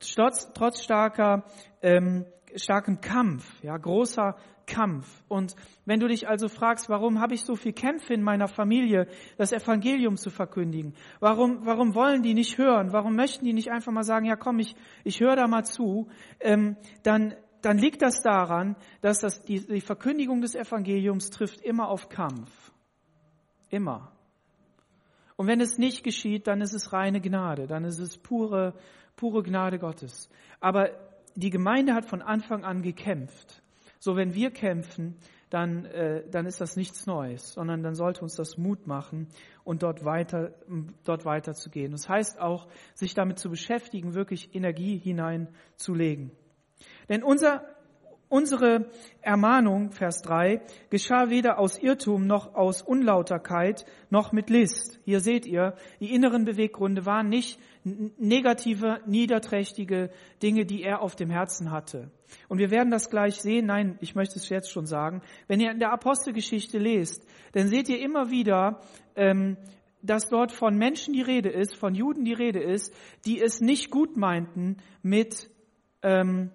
[0.00, 1.44] trotz, trotz starker,
[1.82, 5.22] ähm, starkem Kampf, ja, großer Kampf.
[5.28, 9.06] Und wenn du dich also fragst, warum habe ich so viel Kämpfe in meiner Familie,
[9.36, 10.94] das Evangelium zu verkündigen?
[11.20, 12.92] Warum, warum wollen die nicht hören?
[12.92, 16.08] Warum möchten die nicht einfach mal sagen, ja komm, ich, ich höre da mal zu?
[16.40, 21.88] Ähm, dann, dann liegt das daran, dass das, die, die Verkündigung des Evangeliums trifft immer
[21.88, 22.72] auf Kampf.
[23.70, 24.12] Immer.
[25.36, 28.74] Und wenn es nicht geschieht, dann ist es reine Gnade, dann ist es pure,
[29.16, 30.28] pure Gnade Gottes.
[30.60, 30.90] Aber
[31.34, 33.62] die Gemeinde hat von Anfang an gekämpft.
[33.98, 35.16] So, wenn wir kämpfen,
[35.52, 39.28] dann, äh, dann ist das nichts Neues, sondern dann sollte uns das Mut machen
[39.64, 40.54] und dort weiter,
[41.04, 41.92] dort weiterzugehen.
[41.92, 46.32] Das heißt auch, sich damit zu beschäftigen, wirklich Energie hineinzulegen.
[47.08, 47.64] Denn unser
[48.32, 48.86] Unsere
[49.20, 54.98] Ermahnung, Vers 3, geschah weder aus Irrtum noch aus Unlauterkeit noch mit List.
[55.04, 60.08] Hier seht ihr, die inneren Beweggründe waren nicht negative, niederträchtige
[60.42, 62.10] Dinge, die er auf dem Herzen hatte.
[62.48, 63.66] Und wir werden das gleich sehen.
[63.66, 65.20] Nein, ich möchte es jetzt schon sagen.
[65.46, 68.80] Wenn ihr in der Apostelgeschichte lest, dann seht ihr immer wieder
[69.14, 69.58] ähm,
[70.00, 72.94] dass dort von Menschen die Rede ist, von Juden die Rede ist,
[73.26, 75.50] die es nicht gut meinten mit,
[76.02, 76.50] ähm,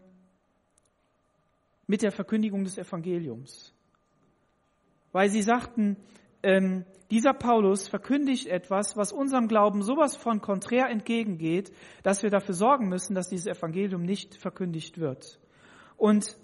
[1.87, 3.73] mit der Verkündigung des Evangeliums.
[5.11, 5.97] Weil sie sagten,
[6.43, 11.71] ähm, dieser Paulus verkündigt etwas, was unserem Glauben sowas von konträr entgegengeht,
[12.03, 15.39] dass wir dafür sorgen müssen, dass dieses Evangelium nicht verkündigt wird.
[15.95, 16.37] Und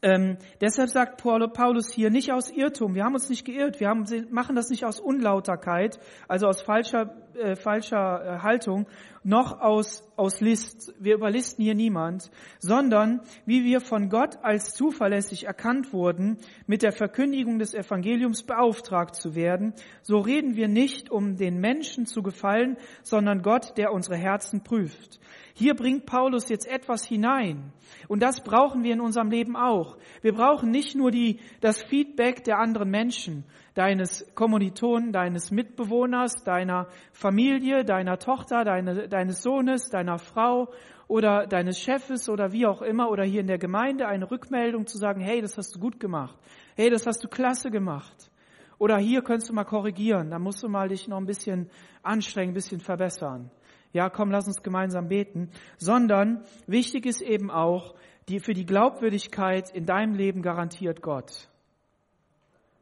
[0.00, 2.94] ähm, deshalb sagt Paulus hier nicht aus Irrtum.
[2.94, 3.80] Wir haben uns nicht geirrt.
[3.80, 5.98] Wir haben, machen das nicht aus Unlauterkeit,
[6.28, 8.86] also aus falscher, äh, falscher äh, Haltung,
[9.24, 10.94] noch aus, aus List.
[10.98, 16.92] Wir überlisten hier niemand, sondern wie wir von Gott als zuverlässig erkannt wurden, mit der
[16.92, 22.76] Verkündigung des Evangeliums beauftragt zu werden, so reden wir nicht, um den Menschen zu gefallen,
[23.02, 25.20] sondern Gott, der unsere Herzen prüft.
[25.54, 27.72] Hier bringt Paulus jetzt etwas hinein.
[28.08, 29.98] Und das brauchen wir in unserem Leben auch.
[30.22, 36.88] Wir brauchen nicht nur die, das Feedback der anderen Menschen, deines Kommilitonen, deines Mitbewohners, deiner
[37.12, 40.72] Familie, deiner Tochter, deine, deines Sohnes, deiner Frau
[41.08, 44.98] oder deines Chefes oder wie auch immer oder hier in der Gemeinde eine Rückmeldung zu
[44.98, 46.38] sagen, hey, das hast du gut gemacht.
[46.76, 48.30] Hey, das hast du klasse gemacht.
[48.78, 51.70] Oder hier könntest du mal korrigieren, da musst du mal dich noch ein bisschen
[52.02, 53.50] anstrengen, ein bisschen verbessern
[53.92, 57.94] ja, komm, lass uns gemeinsam beten, sondern wichtig ist eben auch,
[58.28, 61.48] die, für die Glaubwürdigkeit in deinem Leben garantiert Gott,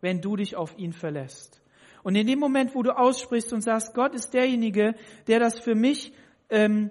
[0.00, 1.60] wenn du dich auf ihn verlässt.
[2.02, 4.94] Und in dem Moment, wo du aussprichst und sagst, Gott ist derjenige,
[5.26, 6.12] der das für mich
[6.48, 6.90] ähm,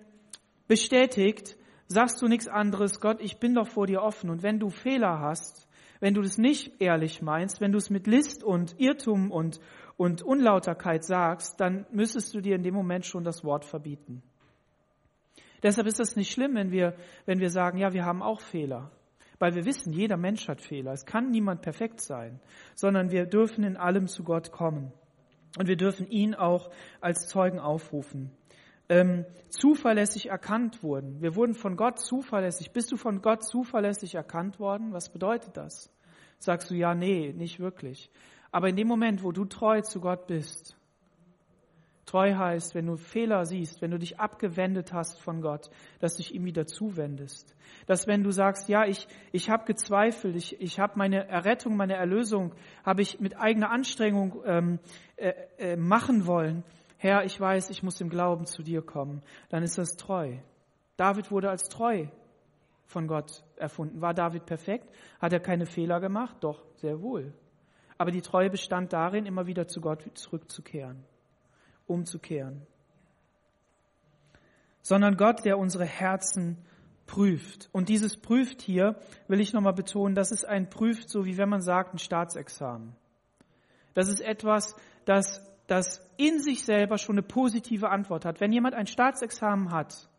[0.67, 4.29] bestätigt, sagst du nichts anderes, Gott, ich bin doch vor dir offen.
[4.29, 5.67] Und wenn du Fehler hast,
[5.99, 9.59] wenn du das nicht ehrlich meinst, wenn du es mit List und Irrtum und,
[9.97, 14.21] und Unlauterkeit sagst, dann müsstest du dir in dem Moment schon das Wort verbieten.
[15.61, 16.95] Deshalb ist das nicht schlimm, wenn wir,
[17.25, 18.91] wenn wir sagen, ja, wir haben auch Fehler.
[19.39, 20.91] Weil wir wissen, jeder Mensch hat Fehler.
[20.91, 22.39] Es kann niemand perfekt sein,
[22.75, 24.91] sondern wir dürfen in allem zu Gott kommen.
[25.58, 26.69] Und wir dürfen ihn auch
[27.02, 28.32] als Zeugen aufrufen.
[28.89, 31.21] Ähm, zuverlässig erkannt wurden.
[31.21, 32.71] Wir wurden von Gott zuverlässig.
[32.71, 34.93] Bist du von Gott zuverlässig erkannt worden?
[34.93, 35.91] Was bedeutet das?
[36.38, 38.12] Sagst du ja, nee, nicht wirklich.
[38.52, 40.78] Aber in dem Moment, wo du treu zu Gott bist,
[42.09, 45.69] treu heißt, wenn du Fehler siehst, wenn du dich abgewendet hast von Gott,
[45.99, 47.55] dass du dich ihm wieder zuwendest.
[47.85, 51.95] Dass wenn du sagst, ja, ich, ich habe gezweifelt, ich, ich habe meine Errettung, meine
[51.95, 54.79] Erlösung, habe ich mit eigener Anstrengung ähm,
[55.15, 56.63] äh, äh, machen wollen.
[56.97, 59.21] Herr, ich weiß, ich muss im Glauben zu dir kommen.
[59.49, 60.37] Dann ist das treu.
[60.97, 62.07] David wurde als treu
[62.85, 64.01] von Gott erfunden.
[64.01, 64.89] War David perfekt?
[65.19, 66.37] Hat er keine Fehler gemacht?
[66.41, 67.33] Doch, sehr wohl.
[67.97, 71.05] Aber die Treue bestand darin, immer wieder zu Gott zurückzukehren,
[71.89, 72.62] umzukehren.
[74.82, 76.58] Sondern Gott, der unsere Herzen
[77.06, 77.69] prüft.
[77.71, 78.95] Und dieses prüft hier,
[79.28, 82.95] will ich nochmal betonen, das ist ein prüft, so wie wenn man sagt, ein Staatsexamen.
[83.93, 84.75] Das ist etwas,
[85.06, 88.39] das, das in sich selber schon eine positive Antwort hat.
[88.39, 90.10] Wenn jemand ein Staatsexamen hat,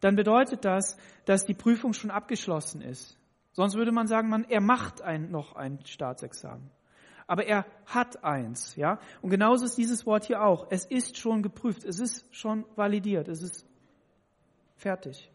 [0.00, 3.18] dann bedeutet das, dass die Prüfung schon abgeschlossen ist.
[3.52, 6.70] Sonst würde man sagen, man, er macht ein, noch ein Staatsexamen
[7.30, 8.98] aber er hat eins, ja.
[9.22, 10.66] Und genauso ist dieses Wort hier auch.
[10.70, 13.64] Es ist schon geprüft, es ist schon validiert, es ist
[14.74, 15.30] fertig.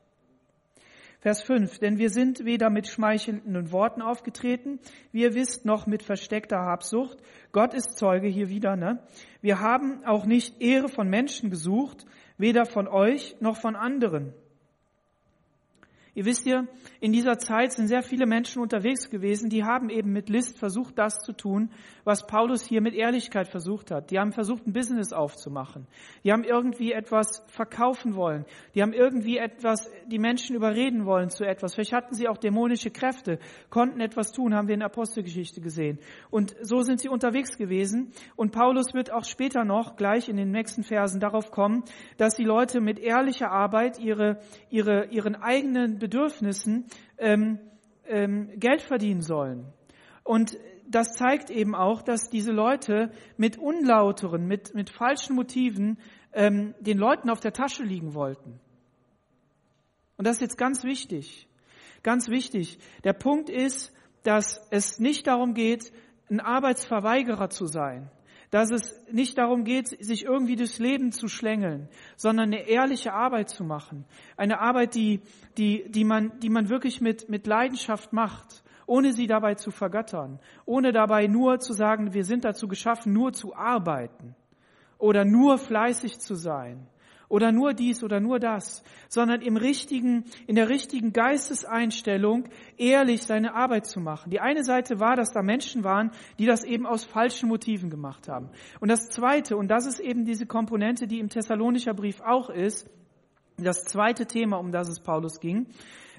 [1.21, 4.79] Vers 5, denn wir sind weder mit schmeichelnden Worten aufgetreten,
[5.13, 7.17] wie ihr wisst, noch mit versteckter Habsucht.
[7.53, 9.01] Gott ist Zeuge hier wieder, ne?
[9.39, 12.05] Wir haben auch nicht Ehre von Menschen gesucht,
[12.38, 14.34] weder von euch noch von anderen.
[16.15, 16.63] Ihr wisst ja,
[17.01, 20.97] in dieser Zeit sind sehr viele Menschen unterwegs gewesen, die haben eben mit List versucht,
[20.97, 21.71] das zu tun,
[22.06, 24.12] was Paulus hier mit Ehrlichkeit versucht hat.
[24.12, 25.88] Die haben versucht, ein Business aufzumachen.
[26.23, 28.45] Die haben irgendwie etwas verkaufen wollen.
[28.75, 31.73] Die haben irgendwie etwas, die Menschen überreden wollen zu etwas.
[31.73, 33.38] Vielleicht hatten sie auch dämonische Kräfte,
[33.69, 35.99] konnten etwas tun, haben wir in der Apostelgeschichte gesehen.
[36.30, 38.13] Und so sind sie unterwegs gewesen.
[38.38, 41.84] Und Paulus wird auch später noch, gleich in den nächsten Versen, darauf kommen,
[42.15, 46.85] dass die Leute mit ehrlicher Arbeit ihre, ihre, ihren eigenen Bedürfnissen
[47.17, 47.59] ähm,
[48.05, 49.73] ähm, Geld verdienen sollen.
[50.23, 50.55] Und
[50.87, 55.97] das zeigt eben auch, dass diese Leute mit unlauteren, mit, mit falschen Motiven
[56.31, 58.59] ähm, den Leuten auf der Tasche liegen wollten.
[60.17, 61.47] Und das ist jetzt ganz wichtig.
[62.03, 62.77] Ganz wichtig.
[63.03, 63.91] Der Punkt ist,
[64.21, 65.91] dass es nicht darum geht,
[66.29, 68.11] ein Arbeitsverweigerer zu sein
[68.55, 73.49] dass es nicht darum geht, sich irgendwie durchs Leben zu schlängeln, sondern eine ehrliche Arbeit
[73.49, 74.05] zu machen.
[74.37, 75.19] Eine Arbeit, die,
[75.57, 80.39] die, die, man, die man wirklich mit, mit Leidenschaft macht, ohne sie dabei zu vergöttern,
[80.63, 84.37] ohne dabei nur zu sagen, wir sind dazu geschaffen, nur zu arbeiten
[84.99, 86.87] oder nur fleißig zu sein
[87.29, 93.55] oder nur dies oder nur das, sondern im richtigen, in der richtigen Geisteseinstellung ehrlich seine
[93.55, 94.29] Arbeit zu machen.
[94.29, 98.27] Die eine Seite war, dass da Menschen waren, die das eben aus falschen Motiven gemacht
[98.27, 98.49] haben.
[98.79, 102.89] Und das zweite, und das ist eben diese Komponente, die im Thessalonischer Brief auch ist,
[103.57, 105.67] das zweite Thema, um das es Paulus ging,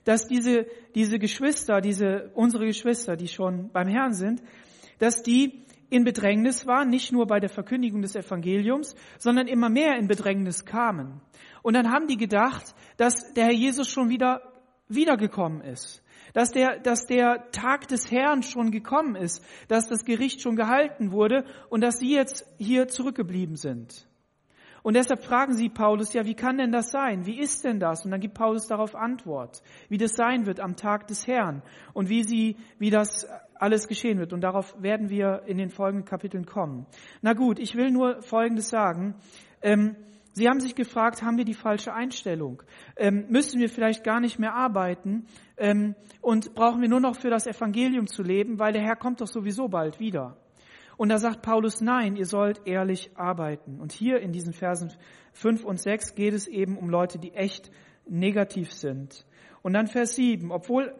[0.04, 4.42] dass diese, diese Geschwister, diese, unsere Geschwister, die schon beim Herrn sind,
[4.98, 9.96] dass die in Bedrängnis waren, nicht nur bei der Verkündigung des Evangeliums, sondern immer mehr
[9.96, 11.20] in Bedrängnis kamen.
[11.62, 14.42] Und dann haben die gedacht, dass der Herr Jesus schon wieder
[14.88, 20.42] wiedergekommen ist, dass der, dass der Tag des Herrn schon gekommen ist, dass das Gericht
[20.42, 24.06] schon gehalten wurde und dass sie jetzt hier zurückgeblieben sind.
[24.86, 27.26] Und deshalb fragen sie Paulus, ja, wie kann denn das sein?
[27.26, 28.04] Wie ist denn das?
[28.04, 32.08] Und dann gibt Paulus darauf Antwort, wie das sein wird am Tag des Herrn und
[32.08, 34.32] wie sie, wie das alles geschehen wird.
[34.32, 36.86] Und darauf werden wir in den folgenden Kapiteln kommen.
[37.20, 39.16] Na gut, ich will nur Folgendes sagen.
[39.60, 39.96] Ähm,
[40.30, 42.62] Sie haben sich gefragt, haben wir die falsche Einstellung?
[42.96, 47.30] Ähm, müssen wir vielleicht gar nicht mehr arbeiten ähm, und brauchen wir nur noch für
[47.30, 50.36] das Evangelium zu leben, weil der Herr kommt doch sowieso bald wieder.
[50.96, 53.80] Und da sagt Paulus, nein, ihr sollt ehrlich arbeiten.
[53.80, 54.92] Und hier in diesen Versen
[55.32, 57.70] 5 und 6 geht es eben um Leute, die echt
[58.08, 59.26] negativ sind.
[59.62, 60.94] Und dann Vers 7, obwohl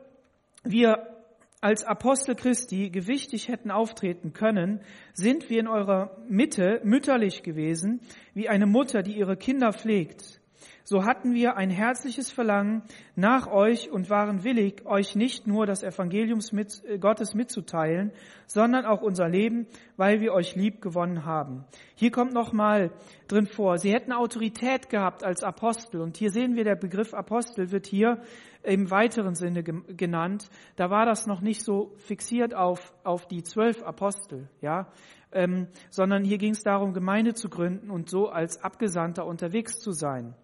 [0.64, 1.16] wir
[1.60, 4.80] als Apostel Christi gewichtig hätten auftreten können,
[5.14, 8.00] sind wir in eurer Mitte mütterlich gewesen,
[8.34, 10.40] wie eine Mutter, die ihre Kinder pflegt
[10.84, 12.82] so hatten wir ein herzliches Verlangen
[13.16, 18.12] nach euch und waren willig, euch nicht nur das Evangelium mit, äh, Gottes mitzuteilen,
[18.46, 19.66] sondern auch unser Leben,
[19.96, 21.64] weil wir euch lieb gewonnen haben.
[21.96, 22.92] Hier kommt nochmal
[23.26, 26.00] drin vor, sie hätten Autorität gehabt als Apostel.
[26.00, 28.22] Und hier sehen wir, der Begriff Apostel wird hier
[28.62, 30.48] im weiteren Sinne genannt.
[30.76, 34.88] Da war das noch nicht so fixiert auf, auf die zwölf Apostel, ja.
[35.32, 39.90] Ähm, sondern hier ging es darum, Gemeinde zu gründen und so als Abgesandter unterwegs zu
[39.90, 40.34] sein.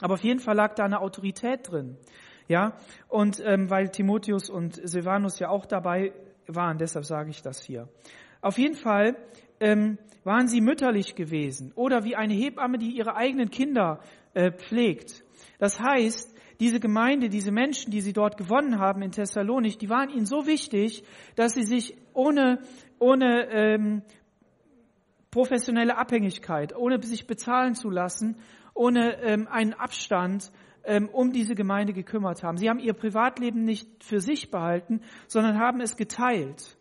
[0.00, 1.96] Aber auf jeden Fall lag da eine Autorität drin.
[2.48, 2.76] Ja,
[3.08, 6.12] und ähm, weil Timotheus und Silvanus ja auch dabei
[6.46, 7.88] waren, deshalb sage ich das hier.
[8.40, 9.16] Auf jeden Fall
[9.58, 14.00] ähm, waren sie mütterlich gewesen oder wie eine Hebamme, die ihre eigenen Kinder
[14.34, 15.24] äh, pflegt.
[15.58, 20.10] Das heißt, diese Gemeinde, diese Menschen, die sie dort gewonnen haben in Thessalonik, die waren
[20.10, 21.04] ihnen so wichtig,
[21.34, 22.60] dass sie sich ohne,
[22.98, 24.02] ohne ähm,
[25.30, 28.36] professionelle Abhängigkeit, ohne sich bezahlen zu lassen,
[28.76, 30.52] ohne ähm, einen Abstand
[30.84, 32.58] ähm, um diese Gemeinde gekümmert haben.
[32.58, 36.76] Sie haben ihr Privatleben nicht für sich behalten, sondern haben es geteilt.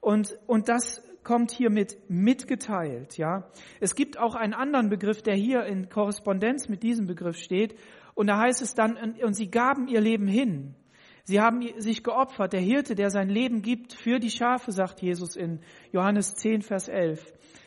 [0.00, 3.50] Und, und das kommt hier mit mitgeteilt, ja.
[3.80, 7.74] Es gibt auch einen anderen Begriff, der hier in Korrespondenz mit diesem Begriff steht.
[8.14, 10.74] Und da heißt es dann, und sie gaben ihr Leben hin.
[11.28, 12.54] Sie haben sich geopfert.
[12.54, 15.60] Der Hirte, der sein Leben gibt für die Schafe, sagt Jesus in
[15.92, 17.22] Johannes 10, Vers 11,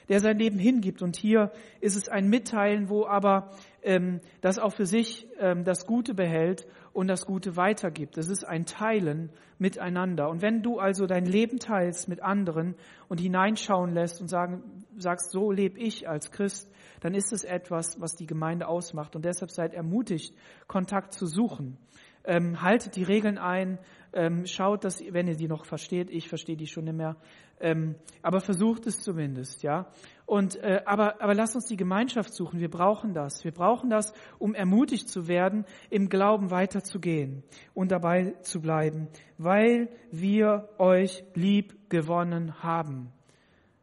[0.10, 1.04] der sein Leben hingibt.
[1.04, 3.52] Und hier ist es ein Mitteilen, wo aber
[3.84, 8.18] ähm, das auch für sich ähm, das Gute behält und das Gute weitergibt.
[8.18, 10.32] Es ist ein Teilen miteinander.
[10.32, 12.74] Und wenn du also dein Leben teilst mit anderen
[13.10, 14.64] und hineinschauen lässt und sagen,
[14.98, 16.68] sagst, so lebe ich als Christ,
[17.02, 19.16] dann ist es etwas, was die Gemeinde ausmacht.
[19.16, 21.78] Und deshalb seid ermutigt, Kontakt zu suchen.
[22.24, 23.80] Ähm, haltet die Regeln ein,
[24.14, 27.16] ähm, schaut, dass, wenn ihr die noch versteht, ich verstehe die schon nicht mehr,
[27.60, 29.88] ähm, aber versucht es zumindest, ja.
[30.26, 32.60] Und äh, aber aber lasst uns die Gemeinschaft suchen.
[32.60, 33.44] Wir brauchen das.
[33.44, 39.08] Wir brauchen das, um ermutigt zu werden, im Glauben weiterzugehen und dabei zu bleiben,
[39.38, 43.12] weil wir euch lieb gewonnen haben.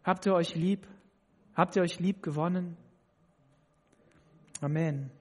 [0.05, 0.87] Habt ihr euch lieb?
[1.55, 2.77] Habt ihr euch lieb gewonnen?
[4.61, 5.18] Amen.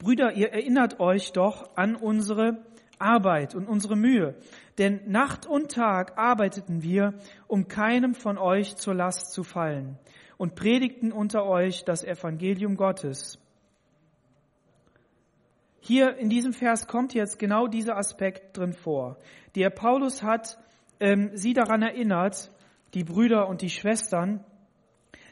[0.00, 2.64] Brüder, ihr erinnert euch doch an unsere
[2.98, 4.34] Arbeit und unsere Mühe.
[4.78, 7.14] Denn Nacht und Tag arbeiteten wir,
[7.46, 9.98] um keinem von euch zur Last zu fallen
[10.38, 13.38] und predigten unter euch das Evangelium Gottes.
[15.80, 19.18] Hier in diesem Vers kommt jetzt genau dieser Aspekt drin vor.
[19.54, 20.58] Der Paulus hat
[20.98, 22.50] ähm, sie daran erinnert,
[22.94, 24.44] die Brüder und die Schwestern,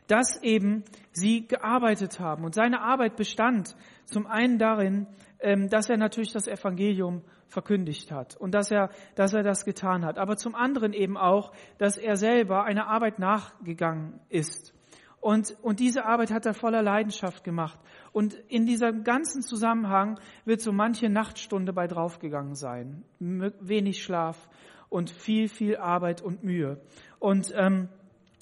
[0.09, 2.45] dass eben sie gearbeitet haben.
[2.45, 5.07] Und seine Arbeit bestand zum einen darin,
[5.39, 10.05] ähm, dass er natürlich das Evangelium verkündigt hat und dass er, dass er das getan
[10.05, 10.19] hat.
[10.19, 14.75] Aber zum anderen eben auch, dass er selber einer Arbeit nachgegangen ist.
[15.21, 17.79] Und, und diese Arbeit hat er voller Leidenschaft gemacht.
[18.13, 23.05] Und in diesem ganzen Zusammenhang wird so manche Nachtstunde bei draufgegangen sein.
[23.19, 24.49] Wenig Schlaf
[24.89, 26.81] und viel, viel Arbeit und Mühe.
[27.19, 27.89] Und, ähm,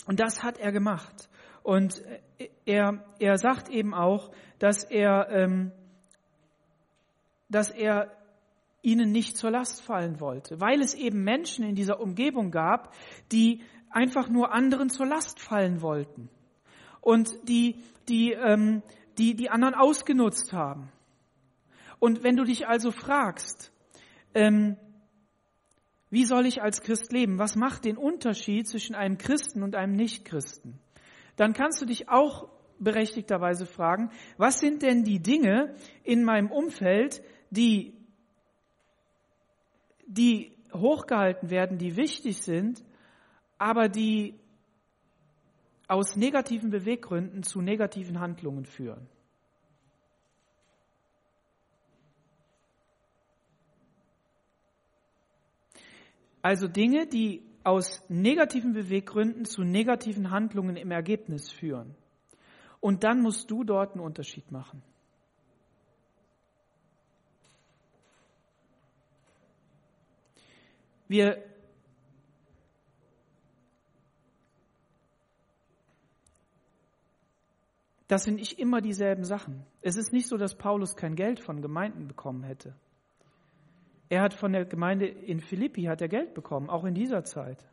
[0.07, 1.29] und das hat er gemacht.
[1.67, 2.01] Und
[2.65, 5.73] er, er sagt eben auch, dass er, ähm,
[7.49, 8.13] dass er
[8.83, 12.95] ihnen nicht zur Last fallen wollte, weil es eben Menschen in dieser Umgebung gab,
[13.33, 16.31] die einfach nur anderen zur Last fallen wollten
[17.01, 18.85] und die, die ähm,
[19.19, 20.93] die die anderen ausgenutzt haben.
[21.99, 23.73] Und wenn du dich also fragst,
[24.35, 24.77] ähm,
[26.11, 27.41] wie soll ich als Christ leben?
[27.41, 30.79] Was macht den Unterschied zwischen einem Christen und einem Nichtchristen?
[31.37, 37.23] Dann kannst du dich auch berechtigterweise fragen, was sind denn die Dinge in meinem Umfeld,
[37.51, 37.95] die,
[40.07, 42.85] die hochgehalten werden, die wichtig sind,
[43.59, 44.39] aber die
[45.89, 49.09] aus negativen Beweggründen zu negativen Handlungen führen.
[56.43, 61.97] Also Dinge, die aus negativen Beweggründen zu negativen Handlungen im Ergebnis führen.
[62.79, 64.83] Und dann musst du dort einen Unterschied machen.
[71.09, 71.43] Wir
[78.09, 79.67] Das sind nicht immer dieselben Sachen.
[79.83, 82.77] Es ist nicht so, dass Paulus kein Geld von Gemeinden bekommen hätte.
[84.09, 87.67] Er hat von der Gemeinde in Philippi hat er Geld bekommen, auch in dieser Zeit.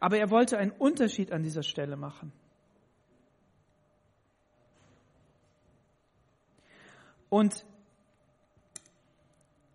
[0.00, 2.32] Aber er wollte einen Unterschied an dieser Stelle machen.
[7.28, 7.64] Und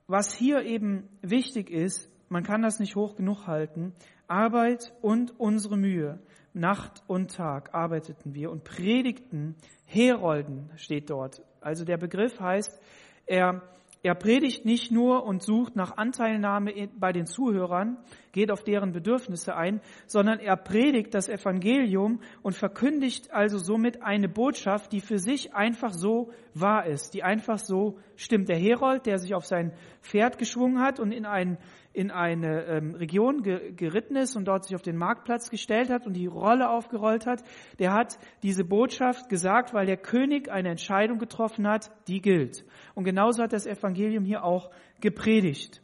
[0.07, 3.93] was hier eben wichtig ist, man kann das nicht hoch genug halten,
[4.27, 6.19] Arbeit und unsere Mühe
[6.53, 9.55] Nacht und Tag arbeiteten wir und predigten,
[9.85, 11.41] Herolden steht dort.
[11.61, 12.81] Also der Begriff heißt,
[13.25, 13.61] er
[14.03, 17.97] er predigt nicht nur und sucht nach Anteilnahme bei den Zuhörern,
[18.31, 24.27] geht auf deren Bedürfnisse ein, sondern er predigt das Evangelium und verkündigt also somit eine
[24.27, 28.49] Botschaft, die für sich einfach so wahr ist, die einfach so stimmt.
[28.49, 31.59] Der Herold, der sich auf sein Pferd geschwungen hat und in, ein,
[31.93, 36.05] in eine ähm, Region ge, geritten ist und dort sich auf den Marktplatz gestellt hat
[36.05, 37.43] und die Rolle aufgerollt hat,
[37.79, 42.63] der hat diese Botschaft gesagt, weil der König eine Entscheidung getroffen hat, die gilt.
[42.95, 44.71] Und genauso hat das Evangelium hier auch
[45.01, 45.81] gepredigt.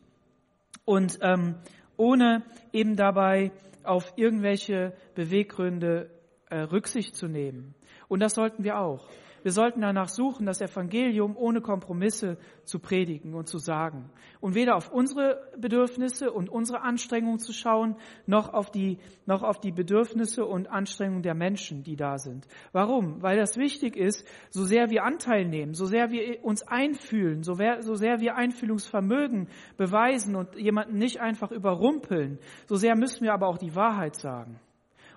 [0.86, 1.56] Und ähm,
[1.98, 3.52] ohne eben dabei
[3.84, 6.10] auf irgendwelche Beweggründe
[6.50, 7.76] äh, Rücksicht zu nehmen.
[8.08, 9.10] Und das sollten wir auch.
[9.48, 14.10] Wir sollten danach suchen, das Evangelium ohne Kompromisse zu predigen und zu sagen.
[14.42, 17.96] Und weder auf unsere Bedürfnisse und unsere Anstrengungen zu schauen,
[18.26, 22.46] noch auf die, noch auf die Bedürfnisse und Anstrengungen der Menschen, die da sind.
[22.74, 23.22] Warum?
[23.22, 27.54] Weil das wichtig ist, so sehr wir Anteil nehmen, so sehr wir uns einfühlen, so,
[27.54, 33.48] so sehr wir Einfühlungsvermögen beweisen und jemanden nicht einfach überrumpeln, so sehr müssen wir aber
[33.48, 34.60] auch die Wahrheit sagen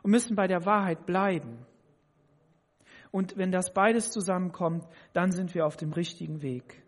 [0.05, 1.67] und müssen bei der Wahrheit bleiben.
[3.11, 6.83] Und wenn das beides zusammenkommt, dann sind wir auf dem richtigen Weg.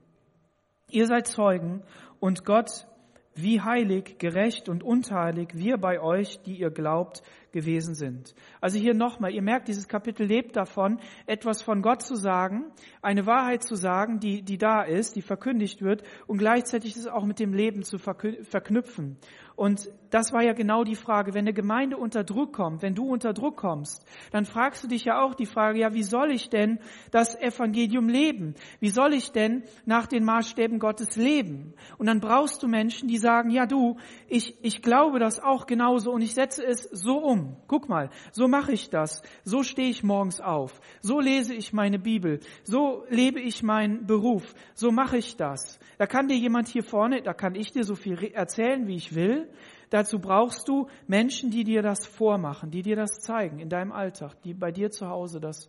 [0.90, 1.82] Ihr seid Zeugen
[2.20, 2.86] und Gott,
[3.34, 8.34] wie heilig, gerecht und unteilig wir bei euch, die ihr glaubt, gewesen sind.
[8.60, 13.26] Also hier nochmal, ihr merkt, dieses Kapitel lebt davon, etwas von Gott zu sagen, eine
[13.26, 17.38] Wahrheit zu sagen, die, die da ist, die verkündigt wird und gleichzeitig es auch mit
[17.38, 19.16] dem Leben zu verknüpfen.
[19.62, 23.04] Und das war ja genau die Frage, wenn eine Gemeinde unter Druck kommt, wenn du
[23.04, 26.50] unter Druck kommst, dann fragst du dich ja auch die Frage, ja, wie soll ich
[26.50, 26.80] denn
[27.12, 28.56] das Evangelium leben?
[28.80, 31.74] Wie soll ich denn nach den Maßstäben Gottes leben?
[31.96, 33.98] Und dann brauchst du Menschen, die sagen, ja du,
[34.28, 37.56] ich, ich glaube das auch genauso und ich setze es so um.
[37.68, 39.22] Guck mal, so mache ich das.
[39.44, 40.80] So stehe ich morgens auf.
[41.00, 42.40] So lese ich meine Bibel.
[42.64, 44.54] So lebe ich meinen Beruf.
[44.74, 45.78] So mache ich das.
[45.98, 49.14] Da kann dir jemand hier vorne, da kann ich dir so viel erzählen, wie ich
[49.14, 49.48] will.
[49.92, 54.40] Dazu brauchst du Menschen, die dir das vormachen, die dir das zeigen in deinem Alltag,
[54.40, 55.68] die bei dir zu Hause das,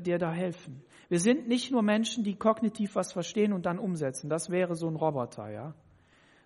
[0.00, 0.80] dir da helfen.
[1.08, 4.30] Wir sind nicht nur Menschen, die kognitiv was verstehen und dann umsetzen.
[4.30, 5.74] Das wäre so ein Roboter, ja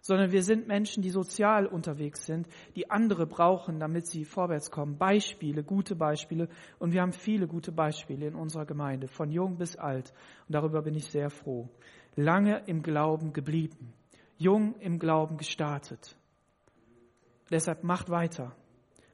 [0.03, 4.99] sondern wir sind Menschen, die sozial unterwegs sind, die andere brauchen, damit sie vorwärts kommen.
[4.99, 6.49] Beispiele, gute Beispiele.
[6.81, 10.13] Und wir haben viele gute Beispiele in unserer Gemeinde, von jung bis alt.
[10.49, 11.69] Und darüber bin ich sehr froh.
[12.17, 13.93] Lange im Glauben geblieben,
[14.39, 16.17] jung im Glauben gestartet.
[17.53, 18.57] Deshalb macht weiter.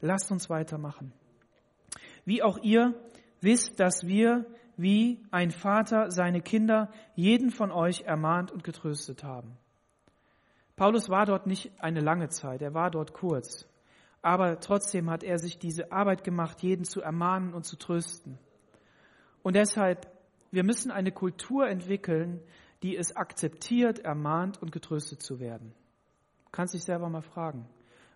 [0.00, 1.12] Lasst uns weitermachen.
[2.24, 2.94] Wie auch ihr
[3.40, 9.58] wisst, dass wir, wie ein Vater seine Kinder, jeden von euch ermahnt und getröstet haben.
[10.76, 13.66] Paulus war dort nicht eine lange Zeit, er war dort kurz.
[14.22, 18.38] Aber trotzdem hat er sich diese Arbeit gemacht, jeden zu ermahnen und zu trösten.
[19.42, 20.06] Und deshalb,
[20.52, 22.40] wir müssen eine Kultur entwickeln,
[22.84, 25.74] die es akzeptiert, ermahnt und getröstet zu werden.
[26.44, 27.68] Du kannst dich selber mal fragen,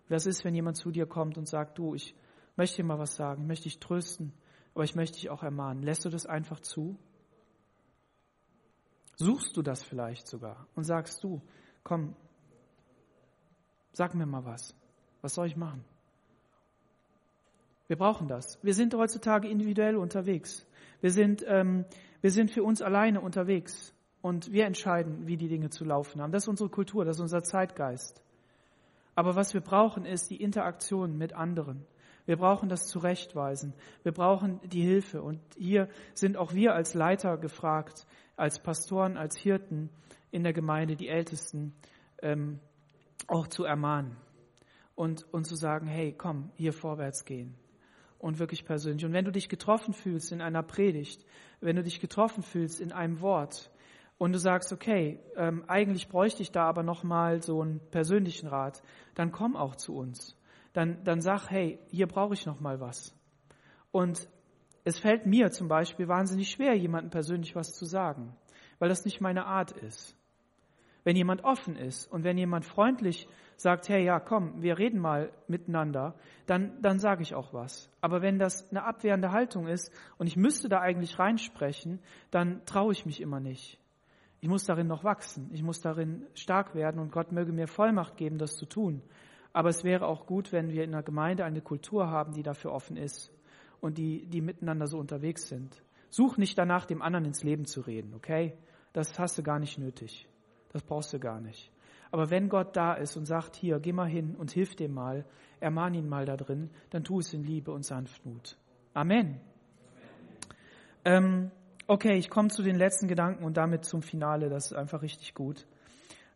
[0.09, 2.15] was ist, wenn jemand zu dir kommt und sagt, du, ich
[2.55, 4.33] möchte dir mal was sagen, ich möchte dich trösten,
[4.73, 5.83] aber ich möchte dich auch ermahnen.
[5.83, 6.97] Lässt du das einfach zu?
[9.15, 11.41] Suchst du das vielleicht sogar und sagst du,
[11.83, 12.15] komm,
[13.93, 14.75] Sag mir mal was.
[15.21, 15.85] Was soll ich machen?
[17.87, 18.57] Wir brauchen das.
[18.63, 20.65] Wir sind heutzutage individuell unterwegs.
[20.99, 21.85] Wir sind, ähm,
[22.21, 23.93] wir sind für uns alleine unterwegs.
[24.21, 26.31] Und wir entscheiden, wie die Dinge zu laufen haben.
[26.31, 28.23] Das ist unsere Kultur, das ist unser Zeitgeist.
[29.15, 31.85] Aber was wir brauchen, ist die Interaktion mit anderen.
[32.25, 33.73] Wir brauchen das Zurechtweisen.
[34.03, 35.21] Wir brauchen die Hilfe.
[35.21, 39.89] Und hier sind auch wir als Leiter gefragt, als Pastoren, als Hirten
[40.31, 41.73] in der Gemeinde, die Ältesten,
[42.21, 42.59] ähm,
[43.27, 44.15] auch zu ermahnen
[44.95, 47.55] und, und zu sagen, hey, komm, hier vorwärts gehen.
[48.19, 49.03] Und wirklich persönlich.
[49.03, 51.25] Und wenn du dich getroffen fühlst in einer Predigt,
[51.59, 53.69] wenn du dich getroffen fühlst in einem Wort
[54.23, 58.81] und du sagst, okay, ähm, eigentlich bräuchte ich da aber nochmal so einen persönlichen Rat,
[59.15, 60.39] dann komm auch zu uns.
[60.71, 63.13] Dann, dann sag, hey, hier brauche ich nochmal was.
[63.91, 64.29] Und
[64.85, 68.33] es fällt mir zum Beispiel wahnsinnig schwer, jemandem persönlich was zu sagen,
[68.79, 70.15] weil das nicht meine Art ist.
[71.03, 75.33] Wenn jemand offen ist und wenn jemand freundlich sagt, hey, ja, komm, wir reden mal
[75.49, 76.15] miteinander,
[76.45, 77.91] dann, dann sage ich auch was.
[77.99, 81.99] Aber wenn das eine abwehrende Haltung ist und ich müsste da eigentlich reinsprechen,
[82.31, 83.82] dann traue ich mich immer nicht.
[84.43, 85.49] Ich muss darin noch wachsen.
[85.53, 89.01] Ich muss darin stark werden und Gott möge mir Vollmacht geben, das zu tun.
[89.53, 92.73] Aber es wäre auch gut, wenn wir in der Gemeinde eine Kultur haben, die dafür
[92.73, 93.31] offen ist
[93.79, 95.81] und die, die miteinander so unterwegs sind.
[96.09, 98.57] Such nicht danach, dem anderen ins Leben zu reden, okay?
[98.91, 100.27] Das hast du gar nicht nötig.
[100.73, 101.71] Das brauchst du gar nicht.
[102.11, 105.25] Aber wenn Gott da ist und sagt, hier, geh mal hin und hilf dem mal,
[105.61, 108.57] ermahn ihn mal da drin, dann tu es in Liebe und Sanftmut.
[108.93, 109.39] Amen.
[111.05, 111.45] Amen.
[111.49, 111.51] Ähm,
[111.93, 114.49] okay, ich komme zu den letzten Gedanken und damit zum Finale.
[114.49, 115.67] Das ist einfach richtig gut.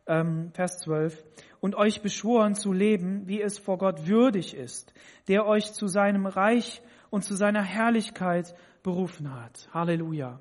[0.05, 1.25] Ähm, Vers 12.
[1.59, 4.93] Und euch beschworen zu leben, wie es vor Gott würdig ist,
[5.27, 8.53] der euch zu seinem Reich und zu seiner Herrlichkeit
[8.83, 9.67] berufen hat.
[9.73, 10.39] Halleluja.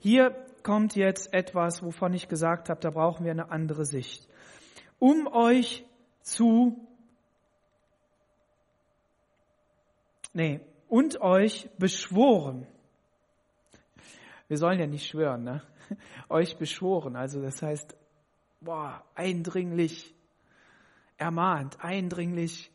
[0.00, 4.28] Hier kommt jetzt etwas, wovon ich gesagt habe, da brauchen wir eine andere Sicht.
[4.98, 5.86] Um euch
[6.22, 6.88] zu,
[10.32, 12.66] nee, und euch beschworen.
[14.48, 15.62] Wir sollen ja nicht schwören, ne?
[16.28, 17.96] Euch beschworen, also das heißt,
[18.60, 20.14] boah, eindringlich
[21.16, 22.70] ermahnt, eindringlich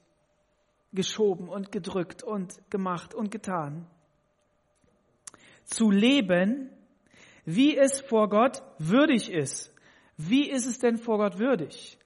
[0.93, 3.88] geschoben und gedrückt und gemacht und getan.
[5.63, 6.69] Zu leben
[7.45, 9.74] wie es vor Gott würdig ist.
[10.17, 11.97] Wie ist es denn vor Gott würdig?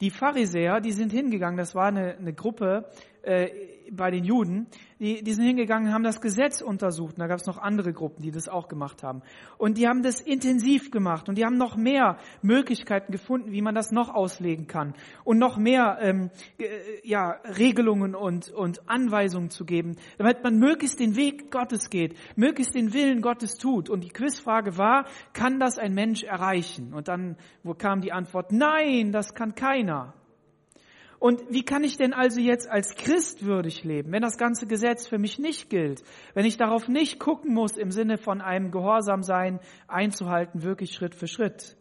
[0.00, 2.88] Die Pharisäer, die sind hingegangen, das war eine, eine Gruppe,
[3.24, 3.50] äh,
[3.90, 4.66] bei den Juden,
[4.98, 7.14] die, die sind hingegangen haben das Gesetz untersucht.
[7.14, 9.22] Und da gab es noch andere Gruppen, die das auch gemacht haben.
[9.58, 13.74] Und die haben das intensiv gemacht und die haben noch mehr Möglichkeiten gefunden, wie man
[13.74, 14.94] das noch auslegen kann
[15.24, 16.66] und noch mehr ähm, äh,
[17.02, 22.74] ja, Regelungen und, und Anweisungen zu geben, damit man möglichst den Weg Gottes geht, möglichst
[22.74, 23.90] den Willen Gottes tut.
[23.90, 26.94] Und die Quizfrage war, kann das ein Mensch erreichen?
[26.94, 30.14] Und dann wo kam die Antwort, nein, das kann keiner.
[31.18, 35.06] Und wie kann ich denn also jetzt als Christ würdig leben, wenn das ganze Gesetz
[35.06, 36.02] für mich nicht gilt,
[36.34, 41.28] wenn ich darauf nicht gucken muss im Sinne von einem Gehorsamsein einzuhalten, wirklich Schritt für
[41.28, 41.76] Schritt?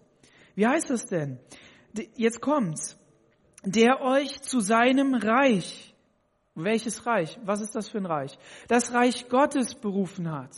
[0.55, 1.39] Wie heißt das denn?
[2.15, 2.99] Jetzt kommt's.
[3.65, 5.95] Der euch zu seinem Reich,
[6.55, 7.39] welches Reich?
[7.43, 8.38] Was ist das für ein Reich?
[8.67, 10.51] Das Reich Gottes berufen hat.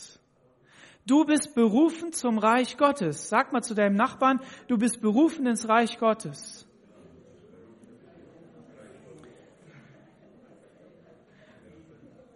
[1.06, 3.28] Du bist berufen zum Reich Gottes.
[3.28, 6.65] Sag mal zu deinem Nachbarn, du bist berufen ins Reich Gottes.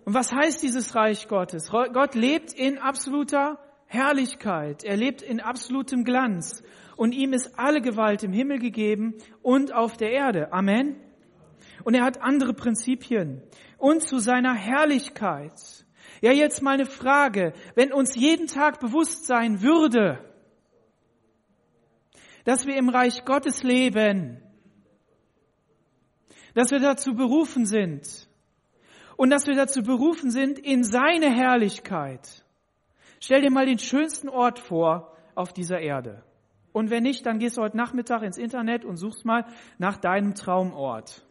[0.04, 1.70] Und was heißt dieses Reich Gottes?
[1.70, 4.84] Gott lebt in absoluter Herrlichkeit.
[4.84, 6.62] Er lebt in absolutem Glanz.
[6.96, 10.52] Und ihm ist alle Gewalt im Himmel gegeben und auf der Erde.
[10.52, 10.96] Amen.
[11.84, 13.42] Und er hat andere Prinzipien.
[13.78, 15.52] Und zu seiner Herrlichkeit.
[16.20, 17.52] Ja, jetzt mal eine Frage.
[17.74, 20.18] Wenn uns jeden Tag bewusst sein würde,
[22.44, 24.42] dass wir im Reich Gottes leben,
[26.54, 28.28] dass wir dazu berufen sind,
[29.20, 32.42] und dass wir dazu berufen sind in seine Herrlichkeit.
[33.20, 36.22] Stell dir mal den schönsten Ort vor auf dieser Erde.
[36.72, 39.44] Und wenn nicht, dann gehst du heute Nachmittag ins Internet und suchst mal
[39.76, 41.22] nach deinem Traumort.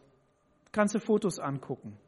[0.70, 1.98] Kannst du Fotos angucken.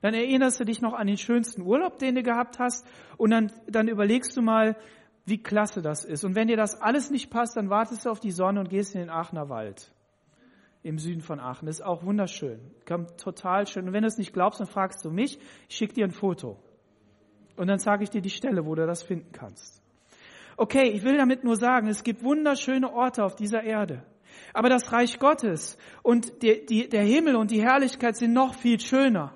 [0.00, 2.86] Dann erinnerst du dich noch an den schönsten Urlaub, den du gehabt hast,
[3.18, 4.74] und dann, dann überlegst du mal,
[5.26, 6.24] wie klasse das ist.
[6.24, 8.94] Und wenn dir das alles nicht passt, dann wartest du auf die Sonne und gehst
[8.94, 9.92] in den Aachener Wald
[10.86, 11.66] im Süden von Aachen.
[11.66, 12.60] Das ist auch wunderschön.
[12.86, 13.88] Kommt total schön.
[13.88, 15.38] Und wenn du es nicht glaubst, dann fragst du mich.
[15.68, 16.58] Ich schicke dir ein Foto.
[17.56, 19.82] Und dann sage ich dir die Stelle, wo du das finden kannst.
[20.56, 24.04] Okay, ich will damit nur sagen, es gibt wunderschöne Orte auf dieser Erde.
[24.52, 28.80] Aber das Reich Gottes und die, die, der Himmel und die Herrlichkeit sind noch viel
[28.80, 29.34] schöner.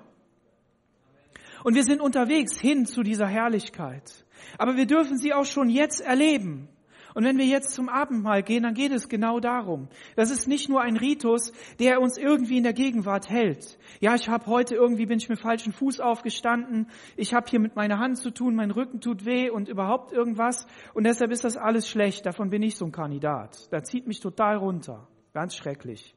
[1.63, 4.25] Und wir sind unterwegs hin zu dieser Herrlichkeit.
[4.57, 6.69] Aber wir dürfen sie auch schon jetzt erleben.
[7.13, 9.87] Und wenn wir jetzt zum Abendmahl gehen, dann geht es genau darum.
[10.15, 13.77] Das ist nicht nur ein Ritus, der uns irgendwie in der Gegenwart hält.
[13.99, 16.87] Ja, ich habe heute irgendwie bin ich mit falschen Fuß aufgestanden.
[17.17, 20.65] Ich habe hier mit meiner Hand zu tun, mein Rücken tut weh und überhaupt irgendwas.
[20.93, 22.25] Und deshalb ist das alles schlecht.
[22.25, 23.71] Davon bin ich so ein Kandidat.
[23.71, 25.07] Da zieht mich total runter.
[25.33, 26.15] Ganz schrecklich.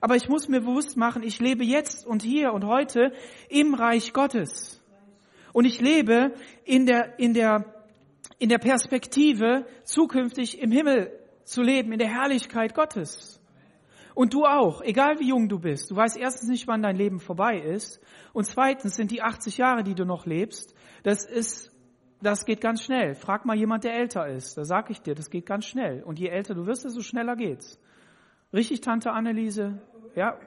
[0.00, 3.12] Aber ich muss mir bewusst machen, ich lebe jetzt und hier und heute
[3.48, 4.82] im Reich Gottes.
[5.52, 7.83] Und ich lebe in der, in der
[8.38, 11.10] in der Perspektive, zukünftig im Himmel
[11.44, 13.40] zu leben, in der Herrlichkeit Gottes.
[14.14, 15.90] Und du auch, egal wie jung du bist.
[15.90, 18.00] Du weißt erstens nicht, wann dein Leben vorbei ist.
[18.32, 21.70] Und zweitens sind die 80 Jahre, die du noch lebst, das ist,
[22.22, 23.14] das geht ganz schnell.
[23.14, 24.56] Frag mal jemand, der älter ist.
[24.56, 26.02] Da sag ich dir, das geht ganz schnell.
[26.02, 27.78] Und je älter du wirst, desto schneller geht's.
[28.52, 29.82] Richtig, Tante Anneliese?
[30.16, 30.38] Ja,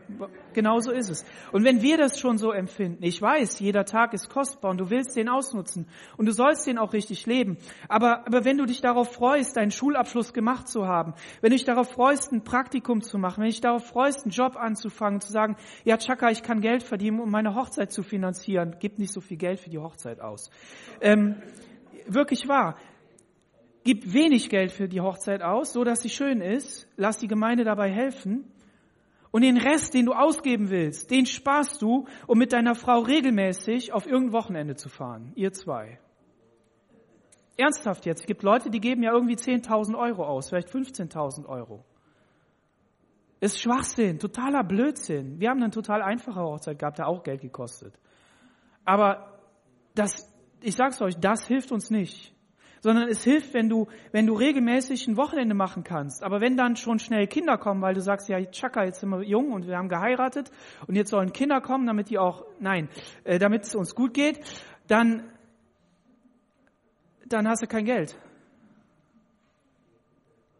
[0.53, 1.25] genau so ist es.
[1.51, 4.89] Und wenn wir das schon so empfinden, ich weiß, jeder Tag ist kostbar und du
[4.89, 7.57] willst den ausnutzen und du sollst den auch richtig leben.
[7.89, 11.65] Aber, aber wenn du dich darauf freust, deinen Schulabschluss gemacht zu haben, wenn du dich
[11.65, 15.33] darauf freust, ein Praktikum zu machen, wenn du dich darauf freust, einen Job anzufangen, zu
[15.33, 19.19] sagen, ja, Chaka, ich kann Geld verdienen, um meine Hochzeit zu finanzieren, gib nicht so
[19.19, 20.49] viel Geld für die Hochzeit aus.
[21.01, 21.41] Ähm,
[22.07, 22.77] wirklich wahr.
[23.83, 26.87] Gib wenig Geld für die Hochzeit aus, so dass sie schön ist.
[26.95, 28.45] Lass die Gemeinde dabei helfen
[29.37, 33.93] und den Rest, den du ausgeben willst, den sparst du, um mit deiner Frau regelmäßig
[33.93, 35.31] auf irgendein Wochenende zu fahren.
[35.35, 35.99] Ihr zwei.
[37.55, 38.21] Ernsthaft jetzt.
[38.21, 41.85] Es gibt Leute, die geben ja irgendwie 10.000 Euro aus, vielleicht 15.000 Euro.
[43.39, 45.39] Ist Schwachsinn, totaler Blödsinn.
[45.39, 47.93] Wir haben eine total einfache Hochzeit gehabt, der auch Geld gekostet.
[48.85, 49.39] Aber
[49.93, 52.33] das, ich sag's euch, das hilft uns nicht
[52.81, 56.23] sondern es hilft, wenn du, wenn du regelmäßig ein Wochenende machen kannst.
[56.23, 59.23] Aber wenn dann schon schnell Kinder kommen, weil du sagst, ja, Chaka, jetzt sind wir
[59.23, 60.51] jung und wir haben geheiratet
[60.87, 62.89] und jetzt sollen Kinder kommen, damit die auch, nein,
[63.23, 64.39] äh, damit es uns gut geht,
[64.87, 65.23] dann,
[67.25, 68.17] dann hast du kein Geld.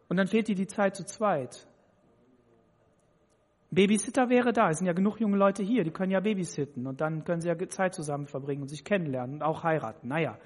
[0.08, 1.66] Und dann fehlt dir die Zeit zu zweit.
[3.70, 4.70] Babysitter wäre da.
[4.70, 7.48] Es sind ja genug junge Leute hier, die können ja babysitten und dann können sie
[7.48, 10.08] ja Zeit zusammen verbringen und sich kennenlernen und auch heiraten.
[10.08, 10.38] Naja,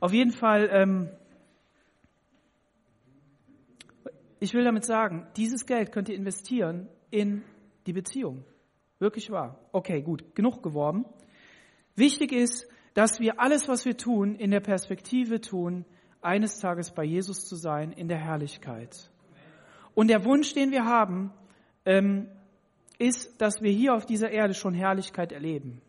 [0.00, 1.10] auf jeden Fall, ähm,
[4.40, 7.42] ich will damit sagen, dieses Geld könnt ihr investieren in
[7.86, 8.44] die Beziehung.
[8.98, 9.58] Wirklich wahr.
[9.72, 11.04] Okay, gut, genug geworben.
[11.94, 15.84] Wichtig ist, dass wir alles, was wir tun, in der Perspektive tun,
[16.22, 19.10] eines Tages bei Jesus zu sein, in der Herrlichkeit.
[19.94, 21.32] Und der Wunsch, den wir haben,
[21.84, 22.28] ähm,
[22.98, 25.82] ist, dass wir hier auf dieser Erde schon Herrlichkeit erleben.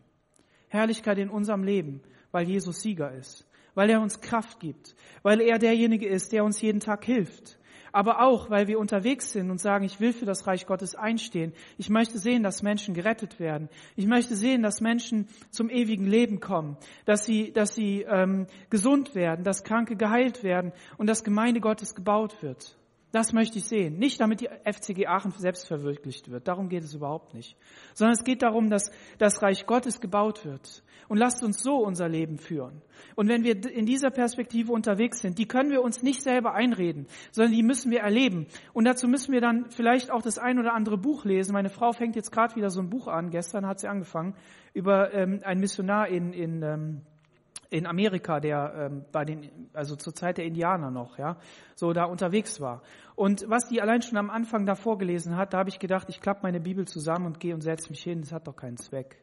[0.68, 3.47] Herrlichkeit in unserem Leben, weil Jesus Sieger ist,
[3.78, 7.60] weil er uns Kraft gibt, weil er derjenige ist, der uns jeden Tag hilft.
[7.92, 11.52] Aber auch, weil wir unterwegs sind und sagen, ich will für das Reich Gottes einstehen.
[11.76, 13.68] Ich möchte sehen, dass Menschen gerettet werden.
[13.94, 19.14] Ich möchte sehen, dass Menschen zum ewigen Leben kommen, dass sie, dass sie ähm, gesund
[19.14, 22.77] werden, dass Kranke geheilt werden und dass Gemeinde Gottes gebaut wird.
[23.10, 23.98] Das möchte ich sehen.
[23.98, 26.46] Nicht damit die FCG Aachen selbst verwirklicht wird.
[26.46, 27.56] Darum geht es überhaupt nicht.
[27.94, 30.82] Sondern es geht darum, dass das Reich Gottes gebaut wird.
[31.08, 32.82] Und lasst uns so unser Leben führen.
[33.16, 37.06] Und wenn wir in dieser Perspektive unterwegs sind, die können wir uns nicht selber einreden,
[37.30, 38.46] sondern die müssen wir erleben.
[38.74, 41.54] Und dazu müssen wir dann vielleicht auch das ein oder andere Buch lesen.
[41.54, 43.30] Meine Frau fängt jetzt gerade wieder so ein Buch an.
[43.30, 44.34] Gestern hat sie angefangen
[44.74, 47.00] über ähm, einen Missionar in, in ähm,
[47.70, 51.36] in Amerika, der ähm, bei den, also zur Zeit der Indianer noch, ja,
[51.74, 52.82] so da unterwegs war.
[53.14, 56.20] Und was die allein schon am Anfang da vorgelesen hat, da habe ich gedacht, ich
[56.20, 59.22] klappe meine Bibel zusammen und gehe und setze mich hin, das hat doch keinen Zweck.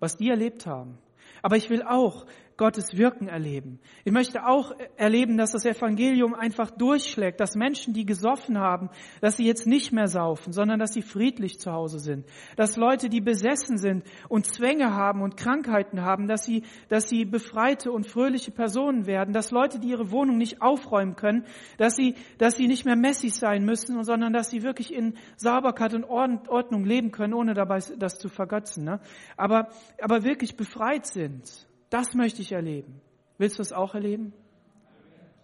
[0.00, 0.98] Was die erlebt haben,
[1.42, 2.26] aber ich will auch
[2.56, 3.80] Gottes Wirken erleben.
[4.04, 8.88] Ich möchte auch erleben, dass das Evangelium einfach durchschlägt, dass Menschen, die gesoffen haben,
[9.20, 12.24] dass sie jetzt nicht mehr saufen, sondern dass sie friedlich zu Hause sind.
[12.56, 17.26] Dass Leute, die besessen sind und Zwänge haben und Krankheiten haben, dass sie, dass sie
[17.26, 19.34] befreite und fröhliche Personen werden.
[19.34, 21.44] Dass Leute, die ihre Wohnung nicht aufräumen können,
[21.76, 25.92] dass sie, dass sie nicht mehr messig sein müssen, sondern dass sie wirklich in Sauberkeit
[25.92, 28.84] und Ordnung leben können, ohne dabei das zu vergötzen.
[28.84, 29.00] Ne?
[29.36, 29.68] Aber,
[30.00, 31.65] aber wirklich befreit sind.
[31.90, 33.00] Das möchte ich erleben.
[33.38, 34.32] Willst du es auch erleben?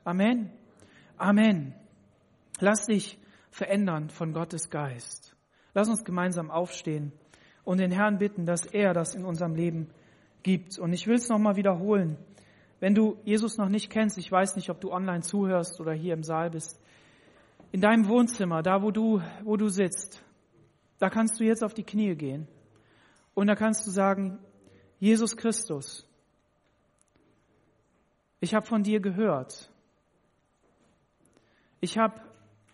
[0.05, 0.51] Amen.
[1.17, 1.75] Amen.
[2.59, 3.19] Lass dich
[3.51, 5.37] verändern von Gottes Geist.
[5.75, 7.13] Lass uns gemeinsam aufstehen
[7.65, 9.89] und den Herrn bitten, dass er das in unserem Leben
[10.43, 10.79] gibt.
[10.79, 12.19] Und ich will es nochmal wiederholen.
[12.81, 16.15] Wenn du Jesus noch nicht kennst, ich weiß nicht, ob du online zuhörst oder hier
[16.15, 16.81] im Saal bist,
[17.71, 20.23] in deinem Wohnzimmer, da wo du, wo du sitzt,
[20.99, 22.49] da kannst du jetzt auf die Knie gehen.
[23.35, 24.39] Und da kannst du sagen,
[24.99, 26.07] Jesus Christus,
[28.43, 29.71] ich habe von dir gehört.
[31.81, 32.21] Ich habe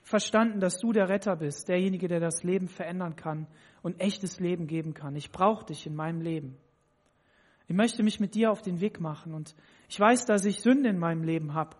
[0.03, 3.47] verstanden, dass du der Retter bist, derjenige, der das Leben verändern kann
[3.83, 5.15] und echtes Leben geben kann.
[5.15, 6.57] Ich brauche dich in meinem Leben.
[7.67, 9.55] Ich möchte mich mit dir auf den Weg machen und
[9.91, 11.77] ich weiß, dass ich Sünde in meinem Leben habe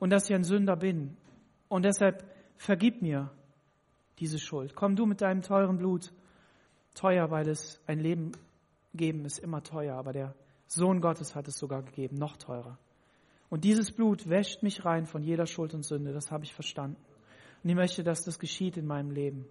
[0.00, 1.16] und dass ich ein Sünder bin.
[1.68, 2.24] Und deshalb
[2.56, 3.30] vergib mir
[4.18, 4.74] diese Schuld.
[4.74, 6.12] Komm du mit deinem teuren Blut.
[6.94, 8.32] Teuer, weil es ein Leben
[8.92, 10.34] geben ist immer teuer, aber der
[10.66, 12.76] Sohn Gottes hat es sogar gegeben, noch teurer.
[13.50, 16.96] Und dieses Blut wäscht mich rein von jeder Schuld und Sünde, das habe ich verstanden.
[17.62, 19.46] Und ich möchte, dass das geschieht in meinem Leben.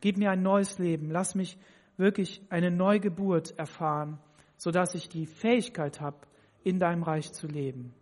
[0.00, 1.58] Gib mir ein neues Leben, lass mich
[1.96, 4.18] wirklich eine Neugeburt erfahren,
[4.56, 6.18] sodass ich die Fähigkeit habe,
[6.62, 7.94] in deinem Reich zu leben.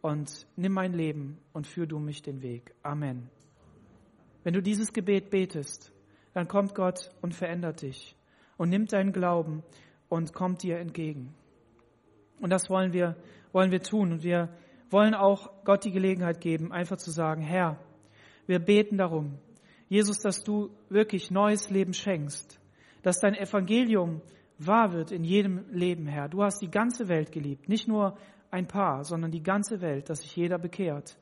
[0.00, 2.74] Und nimm mein Leben und führ du mich den Weg.
[2.82, 3.30] Amen.
[4.42, 5.92] Wenn du dieses Gebet betest,
[6.34, 8.14] dann kommt Gott und verändert dich
[8.58, 9.62] und nimmt deinen Glauben
[10.08, 11.34] und kommt dir entgegen.
[12.40, 13.16] Und das wollen wir,
[13.52, 14.12] wollen wir tun.
[14.12, 14.50] Und wir
[14.94, 17.80] wollen auch Gott die Gelegenheit geben, einfach zu sagen, Herr,
[18.46, 19.38] wir beten darum,
[19.88, 22.60] Jesus, dass du wirklich neues Leben schenkst,
[23.02, 24.22] dass dein Evangelium
[24.56, 26.28] wahr wird in jedem Leben, Herr.
[26.28, 28.16] Du hast die ganze Welt geliebt, nicht nur
[28.52, 31.18] ein paar, sondern die ganze Welt, dass sich jeder bekehrt.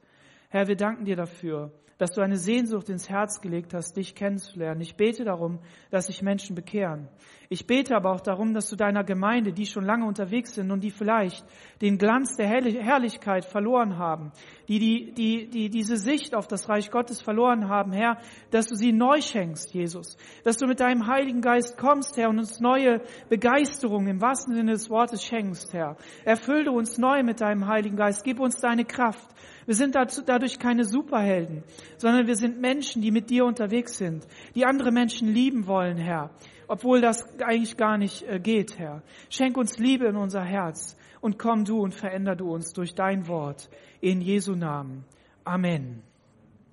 [0.51, 4.81] Herr, wir danken dir dafür, dass du eine Sehnsucht ins Herz gelegt hast, dich kennenzulernen.
[4.81, 5.61] Ich bete darum,
[5.93, 7.09] dass sich Menschen bekehren.
[7.49, 10.83] Ich bete aber auch darum, dass du deiner Gemeinde, die schon lange unterwegs sind und
[10.83, 11.47] die vielleicht
[11.81, 14.33] den Glanz der Herrlichkeit verloren haben,
[14.67, 18.19] die, die, die, die diese Sicht auf das Reich Gottes verloren haben, Herr,
[18.51, 20.17] dass du sie neu schenkst, Jesus.
[20.43, 24.73] Dass du mit deinem Heiligen Geist kommst, Herr, und uns neue Begeisterung im wahrsten Sinne
[24.73, 25.97] des Wortes schenkst, Herr.
[26.25, 28.25] Erfülle uns neu mit deinem Heiligen Geist.
[28.25, 29.29] Gib uns deine Kraft.
[29.67, 31.63] Wir sind dadurch keine Superhelden,
[31.97, 36.31] sondern wir sind Menschen, die mit dir unterwegs sind, die andere Menschen lieben wollen, Herr,
[36.69, 39.03] obwohl das eigentlich gar nicht äh, geht, Herr.
[39.31, 43.29] Schenk uns Liebe in unser Herz und komm du und veränder du uns durch dein
[43.29, 43.69] Wort.
[44.01, 45.05] In Jesu Namen.
[45.45, 46.03] Amen.